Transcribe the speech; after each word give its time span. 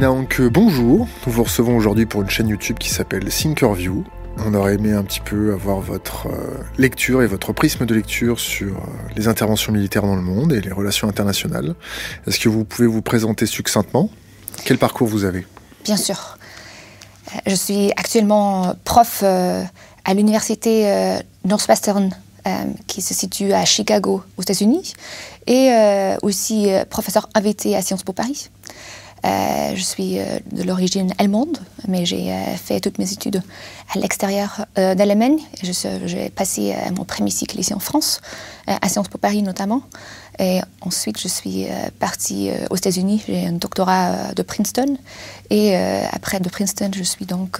Bonjour. 0.00 1.06
Nous 1.26 1.32
vous 1.32 1.42
recevons 1.42 1.76
aujourd'hui 1.76 2.06
pour 2.06 2.22
une 2.22 2.30
chaîne 2.30 2.48
YouTube 2.48 2.78
qui 2.78 2.88
s'appelle 2.88 3.28
Thinkerview. 3.28 4.02
On 4.38 4.54
aurait 4.54 4.76
aimé 4.76 4.94
un 4.94 5.02
petit 5.02 5.20
peu 5.20 5.52
avoir 5.52 5.80
votre 5.80 6.28
euh, 6.28 6.56
lecture 6.78 7.22
et 7.22 7.26
votre 7.26 7.52
prisme 7.52 7.84
de 7.84 7.94
lecture 7.94 8.40
sur 8.40 8.78
euh, 8.78 8.80
les 9.14 9.28
interventions 9.28 9.72
militaires 9.72 10.00
dans 10.00 10.16
le 10.16 10.22
monde 10.22 10.54
et 10.54 10.62
les 10.62 10.72
relations 10.72 11.06
internationales. 11.06 11.74
Est-ce 12.26 12.40
que 12.40 12.48
vous 12.48 12.64
pouvez 12.64 12.88
vous 12.88 13.02
présenter 13.02 13.44
succinctement? 13.44 14.08
Quel 14.64 14.78
parcours 14.78 15.06
vous 15.06 15.26
avez? 15.26 15.46
Bien 15.84 15.98
sûr. 15.98 16.38
Euh, 17.34 17.38
je 17.46 17.54
suis 17.54 17.90
actuellement 17.90 18.74
prof 18.84 19.22
à 19.22 20.14
l'université 20.14 21.18
Northwestern 21.44 22.10
qui 22.86 23.02
se 23.02 23.12
situe 23.12 23.52
à 23.52 23.66
Chicago, 23.66 24.22
aux 24.38 24.42
États-Unis, 24.42 24.94
et 25.46 25.70
aussi 26.22 26.70
professeur 26.88 27.28
invité 27.34 27.76
à 27.76 27.82
Sciences 27.82 28.02
Po 28.02 28.14
Paris. 28.14 28.48
Euh, 29.24 29.76
je 29.76 29.82
suis 29.82 30.18
euh, 30.18 30.38
de 30.50 30.62
l'origine 30.62 31.12
allemande, 31.18 31.58
mais 31.86 32.06
j'ai 32.06 32.32
euh, 32.32 32.56
fait 32.56 32.80
toutes 32.80 32.98
mes 32.98 33.12
études 33.12 33.42
à 33.94 33.98
l'extérieur 33.98 34.66
d'Allemagne. 34.76 35.38
J'ai 35.62 36.30
passé 36.30 36.74
mon 36.96 37.04
premier 37.04 37.30
cycle 37.30 37.58
ici 37.58 37.74
en 37.74 37.80
France, 37.80 38.20
à 38.68 38.88
Sciences 38.88 39.08
Po 39.08 39.18
Paris 39.18 39.42
notamment. 39.42 39.82
Et 40.38 40.60
ensuite, 40.80 41.20
je 41.20 41.26
suis 41.26 41.66
partie 41.98 42.50
aux 42.70 42.76
États-Unis. 42.76 43.24
J'ai 43.26 43.46
un 43.46 43.52
doctorat 43.52 44.32
de 44.32 44.42
Princeton. 44.42 44.96
Et 45.50 45.74
après 45.76 46.38
de 46.38 46.48
Princeton, 46.48 46.92
je 46.94 47.02
suis 47.02 47.26
donc 47.26 47.58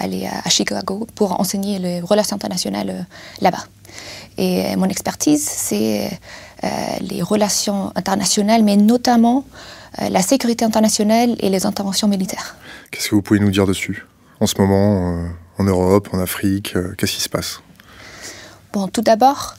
allée 0.00 0.26
à, 0.26 0.50
Chicago 0.50 1.06
pour 1.14 1.40
enseigner 1.40 1.78
les 1.78 2.00
relations 2.00 2.34
internationales 2.34 3.06
là-bas. 3.40 3.64
Et 4.38 4.74
mon 4.74 4.88
expertise, 4.88 5.48
c'est 5.48 6.10
les 7.00 7.22
relations 7.22 7.92
internationales, 7.94 8.64
mais 8.64 8.76
notamment 8.76 9.44
la 9.98 10.22
sécurité 10.22 10.64
internationale 10.64 11.36
et 11.40 11.48
les 11.48 11.66
interventions 11.66 12.08
militaires. 12.08 12.56
Qu'est-ce 12.90 13.10
que 13.10 13.14
vous 13.14 13.22
pouvez 13.22 13.40
nous 13.40 13.50
dire 13.50 13.66
dessus 13.66 14.06
En 14.40 14.46
ce 14.46 14.54
moment, 14.60 15.24
euh, 15.24 15.28
en 15.58 15.64
Europe, 15.64 16.08
en 16.12 16.18
Afrique, 16.18 16.76
euh, 16.76 16.94
qu'est-ce 16.96 17.12
qui 17.12 17.20
se 17.20 17.28
passe? 17.28 17.60
Bon, 18.72 18.88
tout 18.88 19.02
d'abord, 19.02 19.56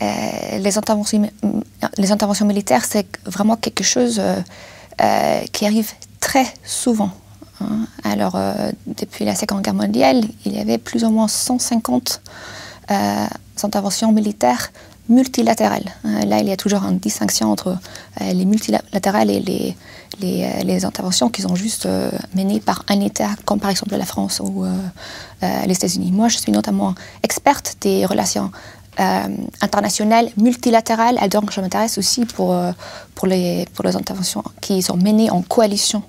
les, 0.00 0.76
interventions, 0.76 1.30
les 1.96 2.12
interventions 2.12 2.44
militaires, 2.44 2.84
c'est 2.84 3.06
vraiment 3.24 3.56
quelque 3.56 3.82
chose 3.82 4.20
qui 5.52 5.64
arrive 5.64 5.90
très 6.20 6.44
souvent. 6.62 7.10
Hein. 7.62 7.86
Alors, 8.04 8.38
depuis 8.86 9.24
la 9.24 9.34
Seconde 9.34 9.62
Guerre 9.62 9.72
mondiale, 9.72 10.22
il 10.44 10.54
y 10.54 10.60
avait 10.60 10.76
plus 10.76 11.02
ou 11.04 11.10
moins 11.10 11.28
150 11.28 12.20
interventions 13.64 14.12
militaires 14.12 14.70
multilatérales. 15.08 15.84
Euh, 16.04 16.24
là, 16.24 16.40
il 16.40 16.48
y 16.48 16.52
a 16.52 16.56
toujours 16.56 16.82
une 16.84 16.98
distinction 16.98 17.50
entre 17.52 17.68
euh, 17.68 18.32
les 18.32 18.44
multilatérales 18.44 19.30
et 19.30 19.40
les, 19.40 19.76
les, 20.20 20.44
euh, 20.44 20.86
interventions 20.86 21.28
qui 21.28 21.42
sont 21.42 21.54
juste 21.54 21.88
menées 22.34 22.60
par 22.60 22.84
un 22.88 23.00
État, 23.00 23.30
comme 23.44 23.60
par 23.60 23.70
exemple 23.70 23.96
la 23.96 24.04
France 24.04 24.40
ou 24.40 24.64
les 25.42 25.74
États-Unis. 25.74 26.12
Moi, 26.12 26.28
je 26.28 26.38
suis 26.38 26.52
notamment 26.52 26.94
experte 27.22 27.76
des 27.80 28.06
relations 28.06 28.50
internationales 29.60 30.30
multilatérales, 30.38 31.18
donc 31.28 31.52
je 31.52 31.60
m'intéresse 31.60 31.98
aussi 31.98 32.24
pour, 32.24 32.56
pour, 33.14 33.26
les, 33.26 33.66
pour 33.74 33.84
les 33.84 33.94
interventions 33.94 34.42
qui 34.60 34.80
sont 34.80 34.96
menées 34.96 35.30
en 35.30 35.42
coalition. 35.42 36.02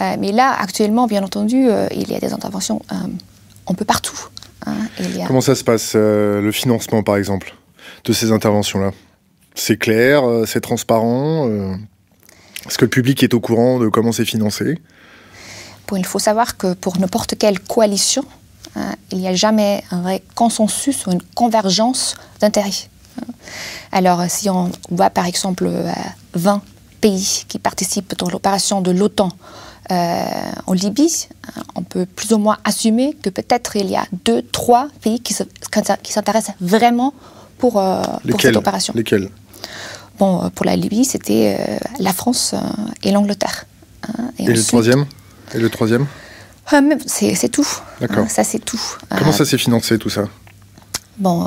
mais 0.00 0.32
là, 0.32 0.56
actuellement, 0.58 1.06
bien 1.06 1.22
entendu, 1.22 1.68
il 1.94 2.10
y 2.10 2.14
a 2.14 2.20
des 2.20 2.32
interventions 2.32 2.80
un 2.90 3.74
peu 3.74 3.84
partout. 3.84 4.18
Hein. 4.66 4.76
Comment 5.26 5.40
ça 5.40 5.54
se 5.54 5.64
passe, 5.64 5.94
le 5.94 6.50
financement 6.52 7.02
par 7.02 7.16
exemple? 7.16 7.54
De 8.04 8.12
ces 8.12 8.32
interventions-là 8.32 8.90
C'est 9.54 9.76
clair, 9.76 10.24
euh, 10.24 10.44
c'est 10.46 10.60
transparent 10.60 11.48
euh, 11.48 11.74
Est-ce 12.66 12.78
que 12.78 12.84
le 12.84 12.90
public 12.90 13.22
est 13.22 13.34
au 13.34 13.40
courant 13.40 13.78
de 13.78 13.88
comment 13.88 14.12
c'est 14.12 14.24
financé? 14.24 14.78
Il 15.94 16.06
faut 16.06 16.18
savoir 16.18 16.56
que 16.56 16.72
pour 16.72 16.98
n'importe 16.98 17.36
quelle 17.36 17.60
coalition, 17.60 18.24
hein, 18.76 18.94
il 19.10 19.18
n'y 19.18 19.28
a 19.28 19.34
jamais 19.34 19.84
un 19.90 20.00
vrai 20.00 20.22
consensus 20.34 21.06
ou 21.06 21.12
une 21.12 21.20
convergence 21.34 22.14
d'intérêts. 22.40 22.88
Alors, 23.92 24.22
si 24.30 24.48
on 24.48 24.72
voit 24.88 25.10
par 25.10 25.26
exemple 25.26 25.70
20 26.32 26.54
euh, 26.54 26.58
pays 27.02 27.44
qui 27.46 27.58
participent 27.58 28.16
dans 28.16 28.30
l'opération 28.30 28.80
de 28.80 28.90
l'OTAN 28.90 29.28
en 29.90 30.72
Libye, 30.72 31.28
on 31.74 31.82
peut 31.82 32.06
plus 32.06 32.32
ou 32.32 32.38
moins 32.38 32.56
assumer 32.64 33.14
que 33.20 33.28
peut-être 33.28 33.76
il 33.76 33.90
y 33.90 33.96
a 33.96 34.06
deux, 34.24 34.40
trois 34.40 34.88
pays 35.02 35.20
qui 35.20 35.34
s'intéressent 35.34 36.54
vraiment 36.60 37.12
pour, 37.62 37.78
euh, 37.78 38.02
cette 38.40 38.56
opération. 38.56 38.92
Lesquels? 38.96 39.28
Bon, 40.18 40.42
euh, 40.42 40.48
pour 40.48 40.66
la 40.66 40.74
Libye, 40.74 41.04
c'était 41.04 41.56
euh, 41.60 41.78
la 42.00 42.12
France 42.12 42.56
et 43.04 43.12
l'Angleterre. 43.12 43.66
Hein. 44.08 44.32
et, 44.36 44.46
le 44.46 44.64
troisième? 44.64 45.06
Et 45.54 45.58
le 45.58 45.70
troisième? 45.70 46.06
C'est 47.06 47.48
tout. 47.50 47.68
D'accord. 48.00 48.28
ça, 48.28 48.42
c'est 48.42 48.58
tout. 48.58 48.80
Comment 49.16 49.30
ça 49.30 49.44
s'est 49.44 49.58
financé, 49.58 49.96
tout 49.96 50.10
ça? 50.10 50.24
Bon, 51.18 51.46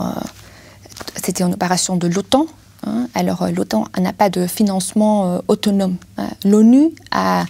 c'était 1.22 1.44
une 1.44 1.54
opération 1.54 1.98
de 1.98 2.08
l'OTAN. 2.08 2.46
Hein. 2.88 3.10
Alors, 3.14 3.50
l'OTAN 3.50 3.84
n'a 4.00 4.14
pas 4.14 4.30
de 4.30 4.48
financement 4.48 5.42
autonome. 5.50 5.98
Hein. 6.18 6.30
L'ONU 6.46 6.92
a 7.12 7.44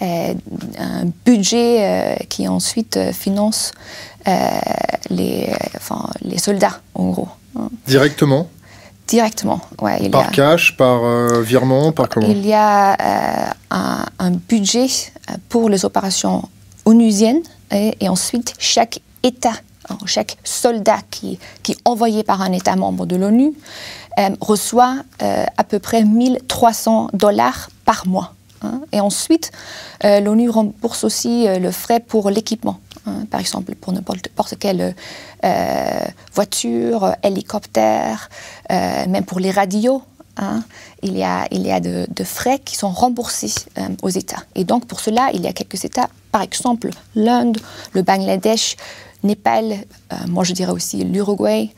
un 0.00 1.04
budget 1.24 2.26
qui 2.28 2.48
ensuite 2.48 2.98
finance 3.12 3.70
les, 5.08 5.52
enfin, 5.76 6.10
les 6.22 6.38
soldats, 6.38 6.80
en 6.96 7.10
gros. 7.10 7.28
Directement 7.86 8.48
Directement, 9.08 9.62
ouais. 9.80 10.10
par 10.10 10.30
cash, 10.30 10.76
par 10.76 11.02
euh, 11.02 11.40
virement, 11.40 11.92
par 11.92 12.10
comment 12.10 12.28
Il 12.28 12.46
y 12.46 12.52
a 12.52 12.92
euh, 12.92 13.50
un, 14.18 14.30
budget 14.30 14.84
euh, 15.30 15.34
pour 15.48 15.70
les 15.70 15.86
opérations 15.86 16.46
onusiennes 16.84 17.40
et, 17.70 18.06
ensuite 18.06 18.52
chaque 18.58 19.00
État, 19.22 19.54
chaque 20.04 20.36
soldat 20.44 20.98
qui, 21.10 21.38
qui 21.62 21.72
est 21.72 21.78
envoyé 21.86 22.22
par 22.22 22.42
un 22.42 22.52
État 22.52 22.76
membre 22.76 23.06
de 23.06 23.16
l'ONU 23.16 23.54
reçoit 24.40 24.96
à 25.20 25.64
peu 25.64 25.78
près 25.78 26.04
1300 26.04 27.10
dollars 27.12 27.70
par 27.84 28.06
mois. 28.06 28.34
Hein. 28.62 28.80
Et 28.92 29.00
ensuite, 29.00 29.52
l'ONU 30.02 30.50
rembourse 30.50 31.04
aussi 31.04 31.46
le 31.46 31.70
frais 31.70 32.00
pour 32.00 32.30
l'équipement. 32.30 32.80
Hein, 33.08 33.26
par 33.30 33.40
exemple 33.40 33.74
pour 33.74 33.92
n'importe 33.92 34.58
quelle 34.58 34.94
euh, 35.44 36.00
voiture, 36.34 37.14
hélicoptère, 37.22 38.28
euh, 38.70 39.06
même 39.06 39.24
pour 39.24 39.40
les 39.40 39.50
radios. 39.50 40.02
Hein, 40.36 40.62
il 41.02 41.16
y 41.16 41.24
a, 41.24 41.48
il 41.50 41.66
y 41.66 41.72
a 41.72 41.80
de, 41.80 42.24
frais 42.24 42.60
qui 42.64 42.76
sont 42.76 42.90
remboursés 42.90 43.52
euh, 43.78 43.88
aux 44.02 44.08
États. 44.08 44.44
Et 44.54 44.64
donc, 44.64 44.86
pour 44.86 45.00
cela, 45.00 45.30
il 45.34 45.42
y 45.42 45.48
a 45.48 45.52
quelques 45.52 45.84
États, 45.84 46.08
par 46.30 46.42
exemple 46.42 46.90
l'Inde, 47.16 47.58
le 47.92 48.02
Bangladesh, 48.02 48.76
Népal, 49.24 49.78
moi 50.28 50.44
je 50.44 50.52
dirais 50.52 50.70
aussi 50.70 51.02
l'Uruguay, 51.02 51.70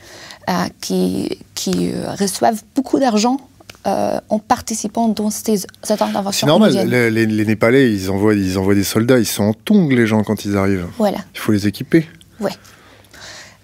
qui, 0.82 1.38
qui 1.54 1.90
reçoivent 2.18 2.62
beaucoup 2.74 2.98
d'argent 2.98 3.38
euh, 3.86 4.20
en 4.28 4.38
participant 4.38 5.08
dans 5.08 5.30
ces 5.30 5.64
interventions. 5.88 6.46
C'est 6.46 6.46
normal, 6.46 6.86
les, 6.86 7.44
Népalais, 7.46 7.90
ils 7.90 8.10
envoient, 8.10 8.34
ils 8.34 8.58
envoient 8.58 8.74
des 8.74 8.84
soldats, 8.84 9.18
ils 9.18 9.26
sont 9.26 9.44
en 9.44 9.54
tongs 9.54 9.88
les 9.88 10.06
gens 10.06 10.22
quand 10.22 10.44
ils 10.44 10.56
arrivent. 10.56 10.86
Voilà. 10.98 11.18
Il 11.34 11.40
faut 11.40 11.52
les 11.52 11.66
équiper. 11.66 12.06
Oui. 12.40 12.50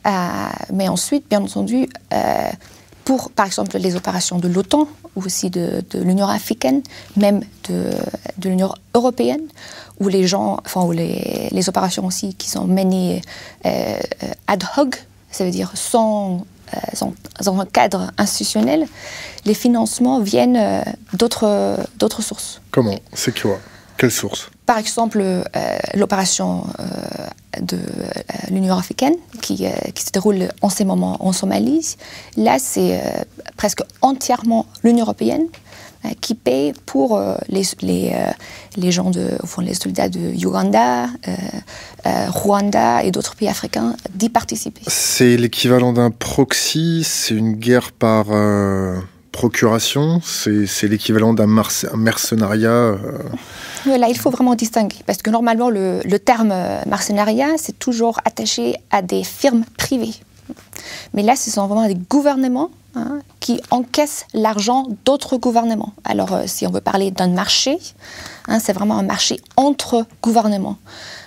Euh, 0.07 0.11
mais 0.73 0.89
ensuite, 0.89 1.29
bien 1.29 1.43
entendu, 1.43 1.89
euh, 2.15 2.49
pour 3.05 3.31
par 3.31 3.45
exemple 3.45 3.77
les 3.77 3.95
opérations 3.95 4.39
de 4.39 4.49
l'OTAN 4.49 4.89
ou 5.17 5.23
aussi 5.23 5.51
de, 5.51 5.85
l'Union 5.95 6.29
africaine, 6.29 6.83
même 7.17 7.43
de, 7.69 7.91
l'Union 8.43 8.73
européenne, 8.95 9.43
où 10.01 10.09
les 10.09 10.27
gens, 10.27 10.61
enfin, 10.65 10.83
où 10.83 10.93
les, 10.93 11.49
les, 11.51 11.69
opérations 11.69 12.07
aussi 12.07 12.35
qui 12.35 12.49
sont 12.49 12.67
menées 12.67 13.21
ad 14.47 14.65
hoc, 14.79 15.05
ça 15.31 15.45
veut 15.45 15.51
dire 15.51 15.73
sans 15.75 16.47
dans 17.45 17.61
un 17.61 17.67
cadre 17.67 18.11
institutionnel, 18.19 18.87
les 19.45 19.55
financements 19.55 20.21
viennent 20.21 20.57
euh, 20.57 20.83
d'autres 21.13 22.23
sources. 22.23 22.61
Comment? 22.71 22.99
C'est 23.13 23.39
quoi? 23.41 23.59
Quelles 23.97 24.11
sources 24.11 24.51
Par 24.67 24.79
exemple, 24.79 25.21
euh, 25.21 25.43
l'opération 25.95 26.67
de 27.59 27.79
l'Union 28.51 28.77
africaine 28.77 29.15
qui, 29.41 29.65
qui, 29.95 30.05
se 30.05 30.11
déroule 30.13 30.49
en 30.61 30.69
ce 30.69 30.85
moment 30.85 31.17
en 31.21 31.33
Somalie. 31.33 31.97
Là, 32.37 32.59
c'est 32.59 33.01
presque 33.57 33.81
entièrement 34.03 34.67
l'Union 34.85 35.05
européenne 35.05 35.47
euh, 35.47 35.66
qui 36.21 36.35
paye 36.35 36.73
pour 36.87 37.17
euh, 37.17 37.37
les, 37.49 37.63
les, 37.83 38.13
euh, 38.15 38.31
les, 38.77 38.91
gens 38.91 39.11
de, 39.11 39.31
enfin, 39.43 39.63
les 39.63 39.75
soldats 39.75 40.09
de 40.09 40.21
Uganda, 40.21 41.09
Rwanda 42.05 43.03
et 43.03 43.11
d'autres 43.11 43.35
pays 43.35 43.49
africains 43.49 43.95
d'y 44.15 44.29
participer. 44.29 44.83
C'est 44.87 45.37
l'équivalent 45.37 45.93
d'un 45.93 46.11
proxy, 46.11 47.03
c'est 47.05 47.35
une 47.35 47.55
guerre 47.55 47.93
par 47.93 48.27
procuration, 49.33 50.21
c'est 50.23 50.89
l'équivalent 50.89 51.35
d'un 51.35 51.49
mercenariat. 51.95 52.97
Là, 53.87 54.09
il 54.09 54.17
faut 54.17 54.31
vraiment 54.31 54.55
distinguer, 54.55 54.97
parce 55.07 55.19
que 55.19 55.31
normalement, 55.31 55.71
le, 55.71 56.01
le 56.05 56.19
terme 56.19 56.55
mercenariat, 56.87 57.51
c'est 57.59 57.79
toujours 57.79 58.19
attaché 58.25 58.77
à 58.91 59.03
des 59.03 59.25
firmes 59.25 59.65
privées. 59.77 60.15
Mais 61.15 61.23
là, 61.23 61.37
ce 61.37 61.51
sont 61.51 61.67
vraiment 61.67 61.87
des 61.87 61.95
gouvernements 61.95 62.71
hein, 62.95 63.21
qui 63.41 63.61
encaissent 63.71 64.27
l'argent 64.35 64.87
d'autres 65.05 65.37
gouvernements. 65.37 65.93
Alors, 66.05 66.33
euh, 66.33 66.43
si 66.47 66.67
on 66.67 66.71
veut 66.71 66.81
parler 66.81 67.11
d'un 67.11 67.29
marché, 67.29 67.79
hein, 68.49 68.59
c'est 68.59 68.73
vraiment 68.73 68.99
un 68.99 69.03
marché 69.03 69.41
entre 69.57 70.07
gouvernements. 70.23 70.79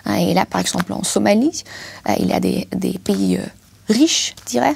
Hein, 0.05 0.15
et 0.15 0.33
là, 0.33 0.45
par 0.45 0.61
exemple, 0.61 0.93
en 0.93 1.03
Somalie, 1.03 1.63
euh, 2.07 2.13
il 2.19 2.27
y 2.27 2.33
a 2.33 2.39
des, 2.39 2.67
pays 3.03 3.37
euh, 3.37 3.45
riches, 3.87 4.35
je 4.41 4.51
dirais, 4.51 4.75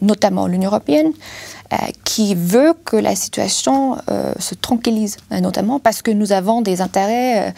notamment 0.00 0.46
l'Union 0.48 0.70
européenne, 0.70 1.12
qui 2.04 2.34
veut 2.34 2.74
que 2.84 2.96
la 2.96 3.14
situation 3.14 3.96
se 4.40 4.56
tranquillise, 4.56 5.18
notamment 5.30 5.78
parce 5.78 6.02
que 6.02 6.10
nous 6.10 6.32
avons 6.32 6.62
des 6.62 6.80
intérêts 6.80 7.54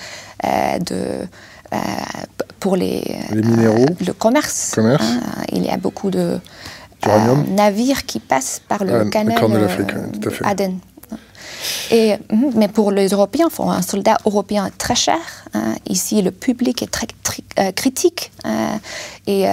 de 0.80 1.26
pour 2.60 2.76
les, 2.76 3.02
minéraux, 3.32 3.86
le 4.06 4.12
commerce. 4.12 4.78
il 5.50 5.64
y 5.64 5.70
a 5.70 5.76
beaucoup 5.76 6.10
de 6.10 6.38
euh, 7.08 7.34
navires 7.48 8.06
qui 8.06 8.20
passent 8.20 8.62
par 8.68 8.84
le 8.84 9.00
ah, 9.00 9.10
canal 9.10 9.40
de 9.40 10.28
euh, 10.28 10.30
Aden. 10.44 10.78
Et, 11.90 12.14
mhm, 12.30 12.52
mais 12.54 12.68
pour 12.68 12.92
les 12.92 13.08
Européens, 13.08 13.48
un 13.58 13.82
soldat 13.82 14.18
européen 14.24 14.70
très 14.78 14.94
cher. 14.94 15.18
Hein. 15.54 15.74
Ici, 15.88 16.22
le 16.22 16.30
public 16.30 16.82
est 16.82 16.90
très, 16.90 17.08
euh, 17.58 17.72
critique, 17.72 18.30
hein. 18.44 18.78
et, 19.26 19.46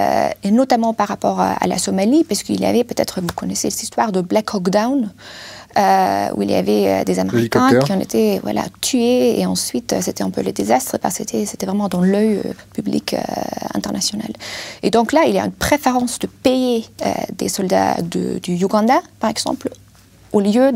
notamment 0.50 0.94
par 0.94 1.08
rapport 1.08 1.40
à, 1.40 1.66
la 1.66 1.78
Somalie, 1.78 2.24
parce 2.24 2.42
qu'il 2.44 2.60
y 2.60 2.66
avait 2.66 2.84
peut-être, 2.84 3.20
vous 3.20 3.26
connaissez 3.34 3.70
cette 3.70 3.82
histoire 3.82 4.12
de 4.12 4.20
Black 4.20 4.54
Hawk 4.54 4.70
Down, 4.70 5.12
où 5.76 6.42
il 6.42 6.50
y 6.50 6.54
avait 6.54 7.04
des 7.04 7.18
Américains 7.18 7.78
qui 7.78 7.92
ont 7.92 8.00
été 8.00 8.40
voilà, 8.42 8.64
tués, 8.80 9.40
et 9.40 9.46
ensuite 9.46 9.94
c'était 10.00 10.22
un 10.22 10.30
peu 10.30 10.42
le 10.42 10.52
désastre, 10.52 10.98
parce 10.98 11.18
que 11.18 11.24
c'était 11.26 11.66
vraiment 11.66 11.88
dans 11.88 12.02
l'œil 12.02 12.40
public 12.74 13.16
international. 13.74 14.30
Et 14.82 14.90
donc 14.90 15.12
là, 15.12 15.22
il 15.26 15.34
y 15.34 15.38
a 15.38 15.44
une 15.44 15.52
préférence 15.52 16.18
de 16.18 16.26
payer 16.26 16.84
des 17.36 17.48
soldats 17.48 17.96
du 18.02 18.64
Ouganda, 18.64 19.00
par 19.18 19.30
exemple, 19.30 19.70
au 20.32 20.40
lieu 20.40 20.70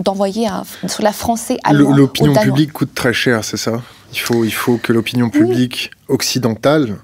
d'envoyer 0.00 0.48
de, 0.82 0.88
sur 0.88 1.02
la 1.02 1.12
français 1.12 1.58
à 1.64 1.72
L'opinion 1.72 2.34
publique 2.34 2.72
coûte 2.72 2.94
très 2.94 3.12
cher, 3.12 3.44
c'est 3.44 3.58
ça? 3.58 3.82
Il 4.12 4.18
faut, 4.18 4.44
il 4.44 4.52
faut 4.52 4.78
que 4.78 4.92
l'opinion 4.92 5.28
publique 5.28 5.90
occidentale, 6.08 6.96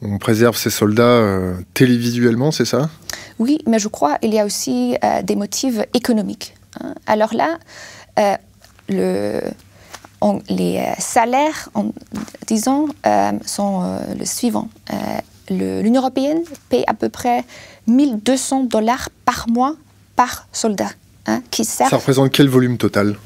on 0.00 0.18
préserve 0.18 0.56
ses 0.56 0.70
soldats 0.70 1.02
euh, 1.02 1.54
télévisuellement, 1.74 2.50
c'est 2.52 2.64
ça? 2.64 2.90
Oui, 3.42 3.58
mais 3.66 3.78
je 3.78 3.88
crois 3.88 4.18
qu'il 4.18 4.32
y 4.32 4.38
a 4.38 4.44
aussi 4.44 4.96
euh, 5.02 5.22
des 5.22 5.36
motifs 5.36 5.80
économiques. 5.94 6.54
Hein. 6.80 6.94
Alors 7.06 7.34
là, 7.34 7.58
euh, 8.18 8.36
le, 8.88 9.40
les 10.48 10.80
salaires, 10.98 11.68
en, 11.74 11.90
disons, 12.46 12.88
sont 13.44 13.98
le 14.18 14.24
suivant. 14.24 14.68
L'Union 15.50 16.00
européenne 16.00 16.42
paye 16.68 16.84
à 16.86 16.94
peu 16.94 17.08
près 17.08 17.44
1200 17.88 18.64
dollars 18.64 19.08
par 19.24 19.48
mois 19.48 19.74
par 20.14 20.46
soldat. 20.52 20.90
Hein, 21.26 21.42
qui 21.50 21.64
Ça 21.64 21.88
représente 21.88 22.30
quel 22.32 22.48
volume 22.48 22.78
total? 22.78 23.16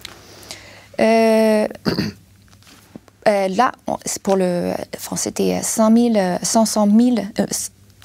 Euh, 1.01 1.67
euh, 3.29 3.49
Là, 3.49 3.73
pour 4.23 4.37
le, 4.37 4.73
c'était 5.17 5.61
500 5.63 5.95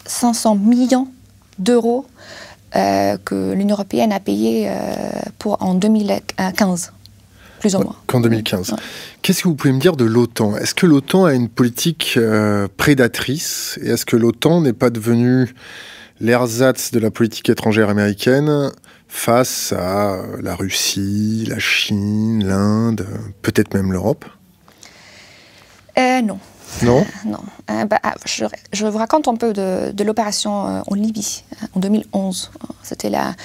500 0.06 0.56
millions 0.56 1.08
d'euros 1.62 2.06
euh, 2.76 3.18
que 3.24 3.54
l'Union 3.54 3.76
européenne 3.76 4.12
a 4.12 4.20
payé 4.20 4.70
pour, 5.40 5.62
en 5.62 5.74
2015 5.76 6.92
plus 7.60 7.76
ou 7.76 7.80
moins. 7.80 7.96
Qu'en 8.08 8.22
2015. 8.22 8.76
Qu'est-ce 9.22 9.44
que 9.44 9.48
vous 9.48 9.54
pouvez 9.54 9.72
me 9.72 9.80
dire 9.80 9.96
de 9.96 10.04
l'OTAN? 10.06 10.58
Est-ce 10.58 10.74
que 10.74 10.88
l'OTAN 10.88 11.26
a 11.26 11.34
une 11.34 11.48
politique 11.48 12.18
prédatrice? 12.76 13.78
Et 13.84 13.90
est-ce 13.90 14.04
que 14.04 14.16
l'OTAN 14.16 14.62
n'est 14.62 14.74
pas 14.74 14.90
devenue 14.90 15.54
l'ersatz 16.20 16.92
de 16.92 17.00
la 17.00 17.12
politique 17.12 17.50
étrangère 17.50 17.90
américaine 17.90 18.72
face 19.08 19.74
à 19.74 20.22
la 20.42 20.56
Russie, 20.56 21.46
la 21.48 21.60
Chine, 21.60 22.48
l'Inde, 22.48 23.06
peut-être 23.42 23.74
même 23.74 23.92
l'Europe? 23.92 24.26
Euh, 25.98 26.22
Non. 26.22 26.40
Non 26.84 27.06
Non. 27.26 27.40
Euh, 27.70 27.86
bah, 27.86 28.00
ah, 28.04 28.16
je, 28.26 28.86
vous 28.86 28.98
raconte 28.98 29.28
un 29.28 29.36
peu 29.36 29.54
de, 29.54 30.04
l'opération 30.04 30.68
euh, 30.68 30.82
en 30.88 30.96
Libye 30.96 31.44
en 31.76 31.80
2011. 31.80 32.52
C'était 32.84 33.10
là. 33.10 33.36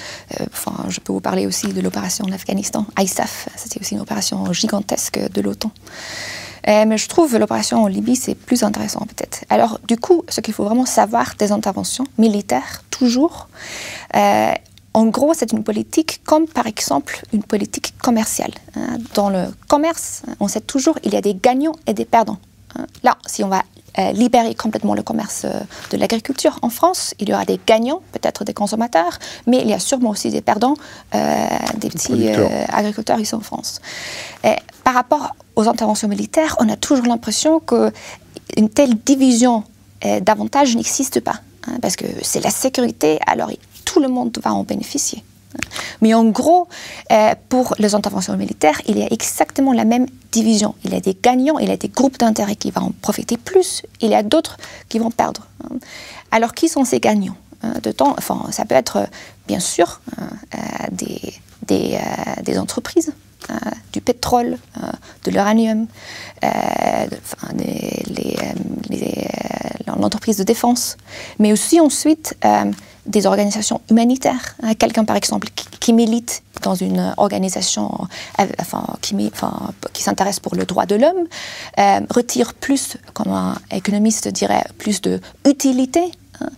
enfin, 0.53 0.87
je 0.89 1.01
peux 1.01 1.13
vous 1.13 1.21
parler 1.21 1.47
aussi 1.47 1.69
de 1.69 1.81
l'opération 1.81 2.25
en 2.25 2.33
Afghanistan, 2.33 2.87
ISAF. 2.99 3.49
C'était 3.57 3.81
aussi 3.81 3.95
une 3.95 4.01
opération 4.01 4.53
gigantesque 4.53 5.19
de 5.19 5.41
l'OTAN. 5.41 5.71
mais 6.67 6.99
je 6.99 7.09
trouve 7.09 7.37
l'opération 7.37 7.83
en 7.83 7.87
Libye, 7.87 8.17
c'est 8.17 8.35
plus 8.35 8.63
intéressant 8.63 9.01
peut-être. 9.01 9.45
Alors, 9.51 9.79
du 9.87 9.97
coup, 9.97 10.25
ce 10.29 10.41
qu'il 10.41 10.55
faut 10.55 10.65
vraiment 10.65 10.87
savoir 10.87 11.35
des 11.39 11.53
interventions 11.53 12.07
militaires, 12.19 12.83
toujours, 12.91 13.49
en 14.97 15.09
gros, 15.09 15.35
c'est 15.35 15.53
une 15.53 15.63
politique 15.63 16.23
comme 16.25 16.47
par 16.49 16.67
exemple 16.67 17.21
une 17.35 17.43
politique 17.43 17.93
commerciale. 17.99 18.53
Hein. 18.75 18.97
Dans 19.13 19.29
le 19.29 19.45
commerce, 19.69 20.23
on 20.41 20.49
sait 20.49 20.63
toujours 20.63 20.99
il 21.05 21.13
y 21.13 21.17
a 21.19 21.21
des 21.21 21.35
gagnants 21.35 21.77
et 21.87 21.93
des 21.93 22.07
perdants. 22.07 22.39
Hein. 22.77 22.87
Là, 23.03 23.17
si 23.27 23.45
on 23.45 23.49
va 23.49 23.63
euh, 23.99 24.13
libérer 24.13 24.55
complètement 24.55 24.95
le 24.95 25.03
commerce 25.03 25.47
euh, 25.47 25.61
de 25.91 25.97
l'agriculture 25.97 26.59
en 26.61 26.69
France, 26.69 27.15
il 27.19 27.31
y 27.31 27.33
aura 27.33 27.47
des 27.47 27.59
gagnants, 27.67 28.03
peut-être 28.13 28.45
des 28.45 28.53
consommateurs, 28.53 29.19
mais 29.47 29.63
il 29.63 29.69
y 29.69 29.73
a 29.73 29.79
sûrement 29.79 30.11
aussi 30.11 30.31
des 30.31 30.43
perdants, 30.43 30.75
euh, 31.15 31.47
des 31.79 31.89
petits 31.89 32.29
agriculteurs 32.69 33.19
ici 33.19 33.35
en 33.35 33.41
France. 33.41 33.81
Et 34.45 34.57
par 34.85 34.93
rapport 34.93 35.35
aux 35.55 35.67
interventions 35.67 36.09
militaires, 36.09 36.57
on 36.61 36.69
a 36.69 36.77
toujours 36.77 37.07
l'impression 37.07 37.59
qu'une 37.61 38.69
telle 38.69 38.97
division 38.97 39.65
d'avantages 40.21 40.77
n'existe 40.77 41.21
pas. 41.21 41.41
Hein, 41.67 41.79
parce 41.81 41.97
que 41.97 42.05
c'est 42.21 42.41
la 42.41 42.51
sécurité, 42.51 43.19
alors 43.27 43.51
tout 43.87 44.01
le 44.01 44.09
monde 44.09 44.39
va 44.43 44.53
en 44.53 44.63
bénéficier. 44.63 45.25
Mais 46.01 46.15
en 46.15 46.25
gros, 46.25 46.69
euh, 47.13 47.35
pour 47.49 47.75
les 47.79 47.95
interventions 47.95 48.37
militaires, 48.37 48.81
il 48.87 48.99
y 48.99 49.03
a 49.03 49.07
exactement 49.11 49.73
la 49.73 49.85
même 49.85 50.07
division. 50.33 50.75
Il 50.85 50.93
y 50.93 50.97
a 50.97 51.01
des 51.01 51.17
gagnants, 51.21 51.59
il 51.59 51.69
y 51.69 51.73
a 51.73 51.77
des 51.77 51.89
groupes 51.89 52.19
d'intérêt 52.19 52.57
qui 52.57 52.71
vont 52.71 52.83
en 52.83 52.93
profiter 53.03 53.37
plus, 53.37 53.83
il 54.01 54.11
y 54.11 54.15
a 54.15 54.23
d'autres 54.23 54.57
qui 54.89 54.99
vont 54.99 55.11
perdre. 55.11 55.47
Alors, 56.31 56.53
qui 56.55 56.69
sont 56.69 56.85
ces 56.85 57.01
gagnants 57.01 57.37
enfin, 58.19 58.47
Ça 58.51 58.65
peut 58.65 58.75
être, 58.75 59.09
bien 59.47 59.61
sûr, 59.61 60.01
euh, 60.19 60.61
des, 60.93 61.99
euh, 61.99 62.61
entreprises, 62.61 63.13
du 63.93 64.01
pétrole, 64.01 64.59
de 65.25 65.31
l'uranium, 65.31 65.87
l'entreprise 69.87 70.37
de 70.37 70.43
défense, 70.43 70.97
mais 71.39 71.53
aussi 71.53 71.81
ensuite 71.81 72.37
des 73.07 73.27
organisations 73.27 73.81
humanitaires. 73.91 74.57
Hein, 74.63 74.75
quelqu'un, 74.75 75.05
par 75.05 75.17
exemple, 75.17 75.49
qui, 75.81 75.93
milite 75.93 76.43
dans 76.63 76.75
une 76.75 77.15
organisation 77.17 77.93
euh, 78.41 78.47
enfin, 78.61 78.85
qui, 79.01 80.03
s'intéresse 80.03 80.41
pour 80.41 80.57
le 80.57 80.65
droit 80.65 80.85
de 80.85 80.97
l'homme, 80.97 81.27
euh, 81.79 82.01
retire 82.11 82.55
plus, 82.55 82.97
comme 83.15 83.33
un 83.33 83.57
économiste 83.71 84.27
dirait, 84.29 84.65
plus 84.79 85.01
de 85.01 85.21
utilité 85.47 86.11
hein, 86.41 86.49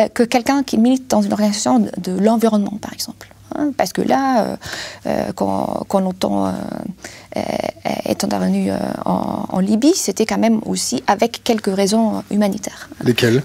euh, 0.00 0.08
que 0.08 0.24
quelqu'un 0.24 0.64
qui 0.64 0.78
milite 0.78 1.08
dans 1.08 1.22
une 1.22 1.32
organisation 1.32 1.78
de, 1.78 2.18
l'environnement, 2.18 2.76
par 2.80 2.92
exemple. 2.92 3.28
Hein. 3.54 3.70
parce 3.76 3.92
que 3.92 4.02
là, 4.02 4.58
quand, 5.36 5.84
quand 5.86 6.00
l'OTAN 6.00 6.52
est 7.32 8.24
intervenu 8.24 8.72
en, 9.04 9.44
en 9.48 9.60
Libye, 9.60 9.94
c'était 9.94 10.26
quand 10.26 10.38
même 10.38 10.60
aussi 10.66 11.04
avec 11.06 11.44
quelques 11.44 11.72
raisons 11.72 12.24
humanitaires. 12.32 12.88
Lesquelles? 13.04 13.44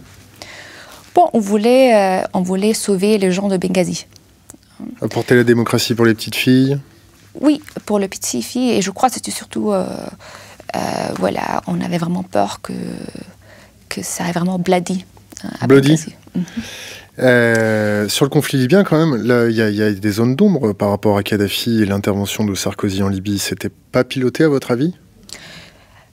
Bon, 1.13 1.29
on 1.33 1.39
voulait, 1.39 1.93
euh, 1.95 2.27
on 2.33 2.41
voulait 2.41 2.73
sauver 2.73 3.17
les 3.17 3.31
gens 3.31 3.49
de 3.49 3.57
Benghazi. 3.57 4.07
Apporter 5.01 5.35
la 5.35 5.43
démocratie 5.43 5.93
pour 5.93 6.05
les 6.05 6.13
petites 6.13 6.35
filles? 6.35 6.79
Oui, 7.39 7.61
pour 7.85 7.99
les 7.99 8.07
petites 8.07 8.43
filles. 8.43 8.71
Et 8.71 8.81
je 8.81 8.91
crois 8.91 9.09
que 9.09 9.15
c'était 9.15 9.31
surtout. 9.31 9.71
Euh, 9.71 9.85
euh, 10.75 10.79
voilà, 11.17 11.61
on 11.67 11.81
avait 11.81 11.97
vraiment 11.97 12.23
peur 12.23 12.61
que, 12.61 12.73
que 13.89 14.01
ça 14.01 14.27
ait 14.27 14.31
vraiment 14.31 14.57
bloody. 14.57 15.05
Bloody 15.67 16.05
mhm. 16.35 16.43
sur 18.09 18.25
le 18.25 18.29
conflit 18.29 18.59
libyen, 18.59 18.83
quand 18.83 18.97
même, 18.97 19.21
il 19.49 19.55
y, 19.55 19.57
y, 19.57 19.81
a 19.81 19.91
des 19.91 20.11
zones 20.11 20.35
d'ombre 20.35 20.73
par 20.73 20.89
rapport 20.91 21.17
à 21.17 21.23
Kadhafi 21.23 21.81
et 21.81 21.85
l'intervention 21.85 22.45
de 22.45 22.53
Sarkozy 22.53 23.01
en 23.03 23.09
Libye. 23.09 23.39
C'était 23.39 23.71
pas 23.91 24.03
piloté, 24.03 24.43
à 24.43 24.49
votre 24.49 24.71
avis? 24.71 24.93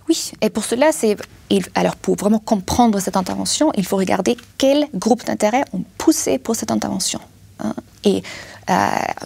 Oui, 0.08 0.32
et 0.40 0.48
pour 0.48 0.64
cela, 0.64 0.90
alors 1.74 1.96
pour 1.96 2.16
vraiment 2.16 2.38
comprendre 2.38 2.98
cette 3.00 3.16
intervention, 3.16 3.72
il 3.76 3.84
faut 3.84 3.96
regarder 3.96 4.36
quels 4.56 4.86
groupes 4.94 5.24
d'intérêt 5.24 5.64
ont 5.72 5.84
poussé 5.98 6.38
pour 6.38 6.56
cette 6.56 6.70
intervention. 6.70 7.20
Hein. 7.60 7.74
Et 8.04 8.22
euh, 8.70 8.74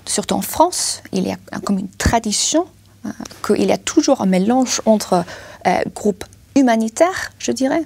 surtout 0.06 0.34
en 0.34 0.40
France, 0.40 1.02
il 1.12 1.26
y 1.26 1.30
a 1.30 1.36
comme 1.64 1.78
une 1.78 1.90
tradition 1.90 2.66
hein, 3.04 3.12
qu'il 3.46 3.64
y 3.64 3.72
a 3.72 3.78
toujours 3.78 4.22
un 4.22 4.26
mélange 4.26 4.80
entre 4.84 5.24
euh, 5.66 5.80
groupes 5.94 6.24
humanitaires, 6.56 7.32
je 7.38 7.52
dirais, 7.52 7.84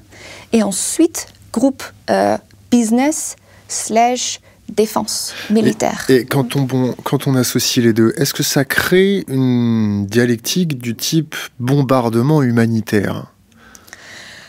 et 0.52 0.62
ensuite 0.62 1.28
groupes 1.52 1.84
euh, 2.10 2.38
business 2.70 3.36
slash 3.68 4.40
défense 4.68 5.34
militaire. 5.50 6.04
Et, 6.08 6.24
quand, 6.24 6.56
on, 6.56 6.66
quand 7.04 7.26
on 7.26 7.34
associe 7.34 7.84
les 7.84 7.92
deux, 7.92 8.12
est-ce 8.16 8.34
que 8.34 8.42
ça 8.42 8.64
crée 8.64 9.24
une 9.28 10.06
dialectique 10.06 10.78
du 10.78 10.94
type 10.94 11.34
bombardement 11.58 12.42
humanitaire? 12.42 13.26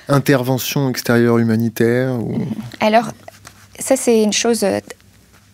Intervention 0.10 0.90
extérieure 0.90 1.38
humanitaire 1.38 2.18
Alors, 2.80 3.12
ça, 3.80 3.96
c'est 3.96 4.24
une 4.24 4.34
chose 4.34 4.66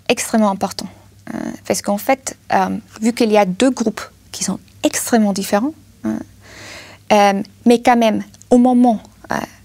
extrêmement 0.08 0.52
importante. 0.52 0.90
parce 1.68 1.82
qu'en 1.82 1.98
fait, 1.98 2.38
vu 3.02 3.14
qu'il 3.14 3.32
y 3.32 3.38
a 3.38 3.46
deux 3.46 3.72
groupes 3.72 4.02
qui 4.32 4.44
sont 4.44 4.60
extrêmement 4.84 5.34
différents, 5.34 5.74
mais 7.12 7.82
quand 7.84 7.98
même, 7.98 8.24
au 8.50 8.58
moment 8.58 9.02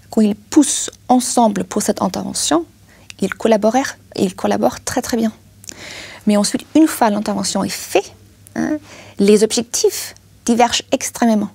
quand 0.09 0.21
ils 0.21 0.35
poussent 0.35 0.89
ensemble 1.07 1.63
pour 1.63 1.81
cette 1.81 2.01
intervention, 2.01 2.65
ils 3.21 3.33
collaborent, 3.33 3.75
ils 4.15 4.35
collaborent 4.35 4.79
très 4.81 5.01
très 5.01 5.17
bien. 5.17 5.31
Mais 6.27 6.37
ensuite, 6.37 6.65
une 6.75 6.87
fois 6.87 7.09
l'intervention 7.09 7.63
est 7.63 7.69
faite, 7.69 8.13
hein, 8.55 8.77
les 9.17 9.43
objectifs 9.43 10.15
divergent 10.45 10.83
extrêmement. 10.91 11.49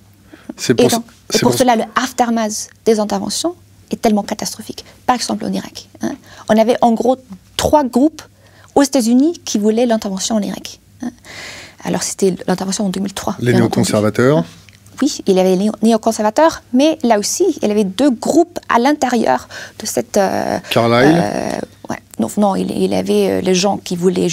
C'est 0.57 0.73
pour, 0.73 0.85
et, 0.85 1.39
pour, 1.39 1.53
cela, 1.53 1.75
le 1.75 1.83
aftermath 1.95 2.69
des 2.85 2.99
interventions 2.99 3.55
est 3.91 4.01
tellement 4.01 4.23
catastrophique. 4.23 4.85
Par 5.05 5.15
exemple, 5.15 5.45
en 5.45 5.51
Irak, 5.51 5.87
hein. 6.01 6.15
on 6.49 6.57
avait 6.57 6.77
en 6.81 6.93
gros 6.93 7.17
trois 7.57 7.83
groupes 7.83 8.21
aux 8.75 8.83
États-Unis 8.83 9.41
qui 9.43 9.57
voulaient 9.57 9.85
l'intervention 9.85 10.35
en 10.35 10.41
Irak. 10.41 10.79
Hein. 11.01 11.11
Alors, 11.83 12.03
c'était 12.03 12.35
l'intervention 12.47 12.85
en 12.85 12.89
2003. 12.89 13.37
Les 13.39 13.53
néoconservateurs 13.53 14.43
oui, 15.01 15.19
il 15.25 15.35
y 15.35 15.39
avait 15.39 15.55
les 15.55 15.69
néoconservateurs, 15.81 16.63
mais 16.73 16.97
là 17.03 17.19
aussi, 17.19 17.45
il 17.61 17.67
y 17.67 17.71
avait 17.71 17.83
deux 17.83 18.11
groupes 18.11 18.59
à 18.69 18.79
l'intérieur 18.79 19.47
de 19.79 19.85
cette. 19.85 20.17
Euh, 20.17 20.59
Carlyle? 20.69 21.21
euh, 21.23 21.59
ouais. 21.89 21.97
non, 22.19 22.29
non, 22.37 22.55
il, 22.55 22.71
y 22.71 22.95
avait 22.95 23.29
euh, 23.29 23.41
les 23.41 23.55
gens 23.55 23.77
qui 23.77 23.95
voulaient 23.95 24.27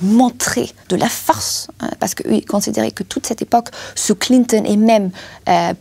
montrer 0.00 0.70
de 0.88 0.96
la 0.96 1.08
force, 1.08 1.68
hein, 1.80 1.90
parce 2.00 2.14
qu'eux, 2.14 2.32
ils 2.32 2.44
considéraient 2.44 2.90
que 2.90 3.02
toute 3.02 3.26
cette 3.26 3.42
époque, 3.42 3.68
sous 3.94 4.14
Clinton 4.14 4.64
et 4.64 4.76
même 4.76 5.10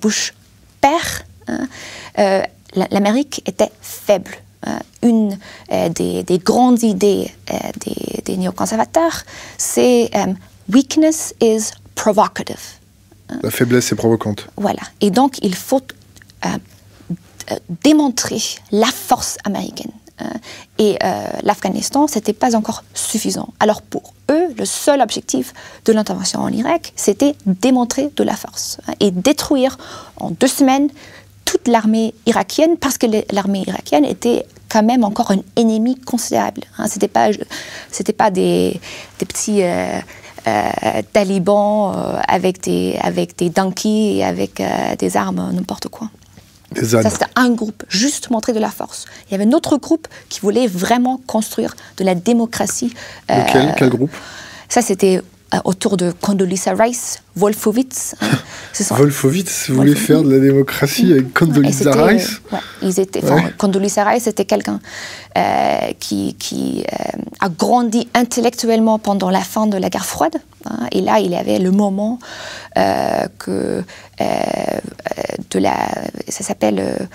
Bush 0.01 0.33
père, 0.79 1.23
hein, 1.47 1.67
l'Amérique 2.75 3.41
était 3.45 3.71
faible. 3.81 4.31
Hein. 4.65 4.79
Une 5.01 5.37
des, 5.69 6.41
grandes 6.43 6.83
idées 6.83 7.31
des, 7.83 8.21
des 8.23 8.37
néoconservateurs, 8.37 9.23
c'est 9.57 10.11
weakness 10.69 11.33
is 11.41 11.71
provocative. 11.95 12.80
La 13.41 13.51
faiblesse 13.51 13.91
est 13.91 13.95
provocante. 13.95 14.47
Voilà. 14.57 14.81
Et 14.99 15.11
donc, 15.11 15.37
il 15.41 15.55
faut 15.55 15.81
euh, 16.45 16.49
euh, 17.51 17.55
démontrer 17.83 18.41
la 18.71 18.87
force 18.87 19.37
américaine. 19.43 19.91
Euh, 20.21 20.25
et 20.77 20.97
l'Afghanistan, 21.43 22.07
ce 22.07 22.15
n'était 22.15 22.33
pas 22.33 22.55
encore 22.55 22.83
suffisant. 22.93 23.49
Alors 23.59 23.81
pour 23.81 24.13
eux, 24.31 24.47
le 24.57 24.65
seul 24.65 25.01
objectif 25.01 25.53
de 25.85 25.93
l'intervention 25.93 26.41
en 26.41 26.49
Irak, 26.49 26.93
c'était 26.95 27.35
démontrer 27.45 28.11
de 28.15 28.23
la 28.23 28.35
force 28.35 28.77
hein, 28.87 28.93
et 28.99 29.11
détruire 29.11 29.77
en 30.17 30.31
deux 30.31 30.47
semaines 30.47 30.89
toute 31.45 31.67
l'armée 31.67 32.13
irakienne, 32.25 32.77
parce 32.77 32.97
que 32.97 33.07
l'armée 33.31 33.63
irakienne 33.67 34.05
était 34.05 34.45
quand 34.69 34.83
même 34.83 35.03
encore 35.03 35.31
un 35.31 35.41
ennemi 35.55 35.99
considérable. 35.99 36.61
Hein. 36.77 36.87
Ce 36.87 36.93
n'était 36.95 38.13
pas, 38.13 38.31
des, 38.31 38.79
petits... 39.19 39.61
talibans 41.13 41.93
euh, 41.95 42.19
avec, 42.27 42.61
des, 42.63 42.97
avec 43.01 43.37
des 43.37 43.49
donkeys 43.49 44.17
et 44.17 44.23
avec 44.23 44.59
euh, 44.59 44.95
des 44.97 45.17
armes, 45.17 45.51
n'importe 45.53 45.87
quoi. 45.87 46.09
Ça, 46.81 47.09
c'était 47.09 47.25
un 47.35 47.49
groupe, 47.49 47.83
juste 47.89 48.29
montrer 48.29 48.53
de 48.53 48.59
la 48.59 48.69
force. 48.69 49.05
Il 49.27 49.33
y 49.33 49.35
avait 49.35 49.45
un 49.45 49.51
autre 49.51 49.77
groupe 49.77 50.07
qui 50.29 50.39
voulait 50.39 50.67
vraiment 50.67 51.19
construire 51.27 51.75
de 51.97 52.05
la 52.05 52.15
démocratie. 52.15 52.93
Lequel? 53.27 53.75
Quel 53.77 53.89
groupe? 53.89 54.11
Ça, 54.69 54.81
c'était 54.81 55.17
euh, 55.17 55.21
autour 55.65 55.97
de 55.97 56.11
Condoleezza 56.11 56.73
Rice, 56.73 57.21
Wolfowitz. 57.35 58.15
Hein. 58.21 58.29
Wolfowitz 58.91 59.69
voulait 59.69 59.95
faire 59.95 60.23
de 60.23 60.31
la 60.31 60.39
démocratie 60.39 61.11
avec 61.11 61.33
Condoleezza 61.33 61.91
Rice? 62.05 62.41
ils 62.81 62.99
étaient, 62.99 63.21
Condoleezza 63.57 64.03
Rice 64.05 64.27
était 64.27 64.45
quelqu'un 64.45 64.79
euh, 65.37 65.91
qui, 65.99 66.35
qui 66.35 66.83
euh, 66.91 67.21
a 67.39 67.49
grandi 67.49 68.07
intellectuellement 68.13 68.97
pendant 68.97 69.29
la 69.29 69.41
fin 69.41 69.67
de 69.67 69.77
la 69.77 69.89
guerre 69.89 70.05
froide. 70.05 70.35
Hein. 70.65 70.87
et 70.91 71.01
là, 71.01 71.19
il 71.19 71.31
y 71.31 71.35
avait 71.35 71.59
le 71.59 71.71
moment 71.71 72.19
que 73.39 73.83
de 75.49 75.59
la, 75.59 75.75
ça 76.29 76.43
s'appelle 76.43 77.09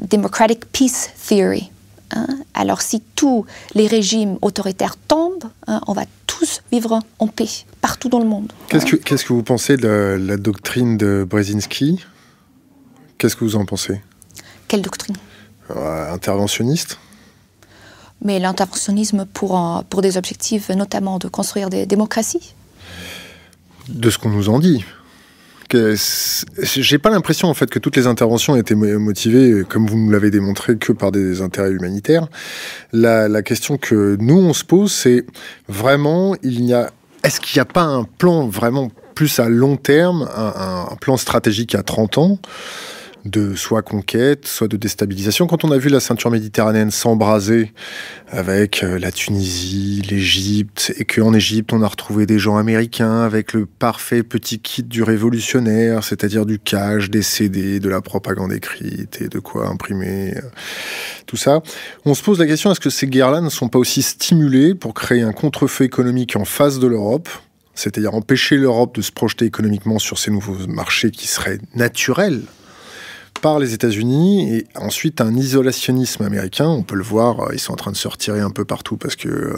Democratic 0.00 0.70
Peace 0.72 1.10
Theory. 1.28 1.70
Hein. 2.14 2.26
Alors 2.54 2.80
si 2.80 3.02
tous 3.14 3.44
les 3.74 3.86
régimes 3.86 4.38
autoritaires 4.42 4.96
tombent, 5.08 5.50
on 5.66 5.92
va 5.92 6.04
vivre 6.70 7.00
en 7.18 7.26
paix 7.26 7.48
partout 7.80 8.08
dans 8.08 8.18
le 8.18 8.24
monde. 8.24 8.52
Qu'est-ce 8.68 8.86
que, 8.86 8.96
qu'est-ce 8.96 9.24
que 9.24 9.32
vous 9.32 9.42
pensez 9.42 9.76
de 9.76 10.16
la, 10.20 10.36
doctrine 10.36 10.96
de 10.96 11.26
Brzezinski? 11.28 12.04
Qu'est-ce 13.18 13.36
que 13.36 13.44
vous 13.44 13.56
en 13.56 13.64
pensez? 13.64 14.00
Quelle 14.68 14.82
doctrine? 14.82 15.16
Euh, 15.70 16.12
Interventionniste? 16.12 16.98
Mais 18.24 18.38
l'interventionnisme 18.38 19.26
pour, 19.26 19.84
pour 19.90 20.02
des 20.02 20.16
objectifs 20.16 20.68
notamment 20.70 21.18
de 21.18 21.28
construire 21.28 21.70
des 21.70 21.86
démocraties? 21.86 22.54
De 23.88 24.10
ce 24.10 24.18
qu'on 24.18 24.30
nous 24.30 24.48
en 24.48 24.60
dit 24.60 24.84
j'ai 25.74 26.98
pas 26.98 27.10
l'impression 27.10 27.48
en 27.48 27.54
fait 27.54 27.68
que 27.70 27.78
toutes 27.78 27.96
les 27.96 28.06
interventions 28.06 28.56
étaient 28.56 28.74
motivées, 28.74 29.64
comme 29.68 29.86
vous 29.86 29.96
nous 29.96 30.10
l'avez 30.10 30.30
démontré, 30.30 30.76
que 30.76 30.92
par 30.92 31.12
des 31.12 31.40
intérêts 31.40 31.70
humanitaires. 31.70 32.28
La, 32.92 33.42
question 33.42 33.76
que 33.76 34.16
nous 34.20 34.38
on 34.38 34.52
se 34.52 34.64
pose, 34.64 34.92
c'est 34.92 35.26
vraiment, 35.68 36.36
il 36.42 36.64
y 36.64 36.74
a, 36.74 36.90
est-ce 37.24 37.40
qu'il 37.40 37.58
n'y 37.58 37.62
a 37.62 37.72
pas 37.72 37.82
un 37.82 38.04
plan 38.04 38.46
vraiment 38.46 38.90
plus 39.14 39.40
à 39.40 39.48
long 39.48 39.76
terme, 39.76 40.28
un 40.34 40.96
plan 41.00 41.16
stratégique 41.16 41.74
à 41.74 41.82
30 41.82 42.18
ans? 42.18 42.38
De 43.24 43.54
soit 43.54 43.82
conquête, 43.82 44.46
soit 44.46 44.68
de 44.68 44.76
déstabilisation. 44.76 45.46
Quand 45.46 45.64
on 45.64 45.70
a 45.70 45.78
vu 45.78 45.88
la 45.88 46.00
ceinture 46.00 46.30
méditerranéenne 46.30 46.90
s'embraser 46.90 47.72
avec 48.28 48.82
euh, 48.82 48.98
la 48.98 49.12
Tunisie, 49.12 50.02
l'Égypte, 50.10 50.92
et 50.98 51.04
qu'en 51.04 51.32
Égypte 51.32 51.72
on 51.72 51.82
a 51.82 51.86
retrouvé 51.86 52.26
des 52.26 52.38
gens 52.38 52.56
américains 52.56 53.20
avec 53.20 53.52
le 53.52 53.66
parfait 53.66 54.22
petit 54.22 54.58
kit 54.58 54.82
du 54.82 55.02
révolutionnaire, 55.02 56.02
c'est-à-dire 56.02 56.46
du 56.46 56.58
cash, 56.58 57.10
des 57.10 57.22
CD, 57.22 57.78
de 57.78 57.88
la 57.88 58.00
propagande 58.00 58.52
écrite 58.52 59.20
et 59.22 59.28
de 59.28 59.38
quoi 59.38 59.68
imprimer, 59.68 60.34
euh, 60.36 60.40
tout 61.26 61.36
ça, 61.36 61.60
on 62.04 62.14
se 62.14 62.22
pose 62.22 62.38
la 62.38 62.46
question 62.46 62.72
est-ce 62.72 62.80
que 62.80 62.90
ces 62.90 63.06
guerres-là 63.06 63.40
ne 63.40 63.50
sont 63.50 63.68
pas 63.68 63.78
aussi 63.78 64.02
stimulées 64.02 64.74
pour 64.74 64.94
créer 64.94 65.22
un 65.22 65.32
contre-feu 65.32 65.84
économique 65.84 66.34
en 66.36 66.44
face 66.44 66.78
de 66.78 66.86
l'Europe 66.86 67.28
c'est-à-dire 67.74 68.14
empêcher 68.14 68.58
l'Europe 68.58 68.94
de 68.96 69.00
se 69.00 69.10
projeter 69.10 69.46
économiquement 69.46 69.98
sur 69.98 70.18
ces 70.18 70.30
nouveaux 70.30 70.66
marchés 70.66 71.10
qui 71.10 71.26
seraient 71.26 71.58
naturels 71.74 72.42
par 73.42 73.58
les 73.58 73.74
États-Unis 73.74 74.54
et 74.54 74.66
ensuite 74.76 75.20
un 75.20 75.34
isolationnisme 75.34 76.22
américain. 76.22 76.68
On 76.68 76.82
peut 76.82 76.94
le 76.94 77.02
voir, 77.02 77.40
euh, 77.40 77.50
ils 77.52 77.58
sont 77.58 77.72
en 77.72 77.76
train 77.76 77.90
de 77.90 77.96
se 77.96 78.08
retirer 78.08 78.40
un 78.40 78.50
peu 78.50 78.64
partout 78.64 78.96
parce 78.96 79.16
que 79.16 79.28
euh, 79.28 79.56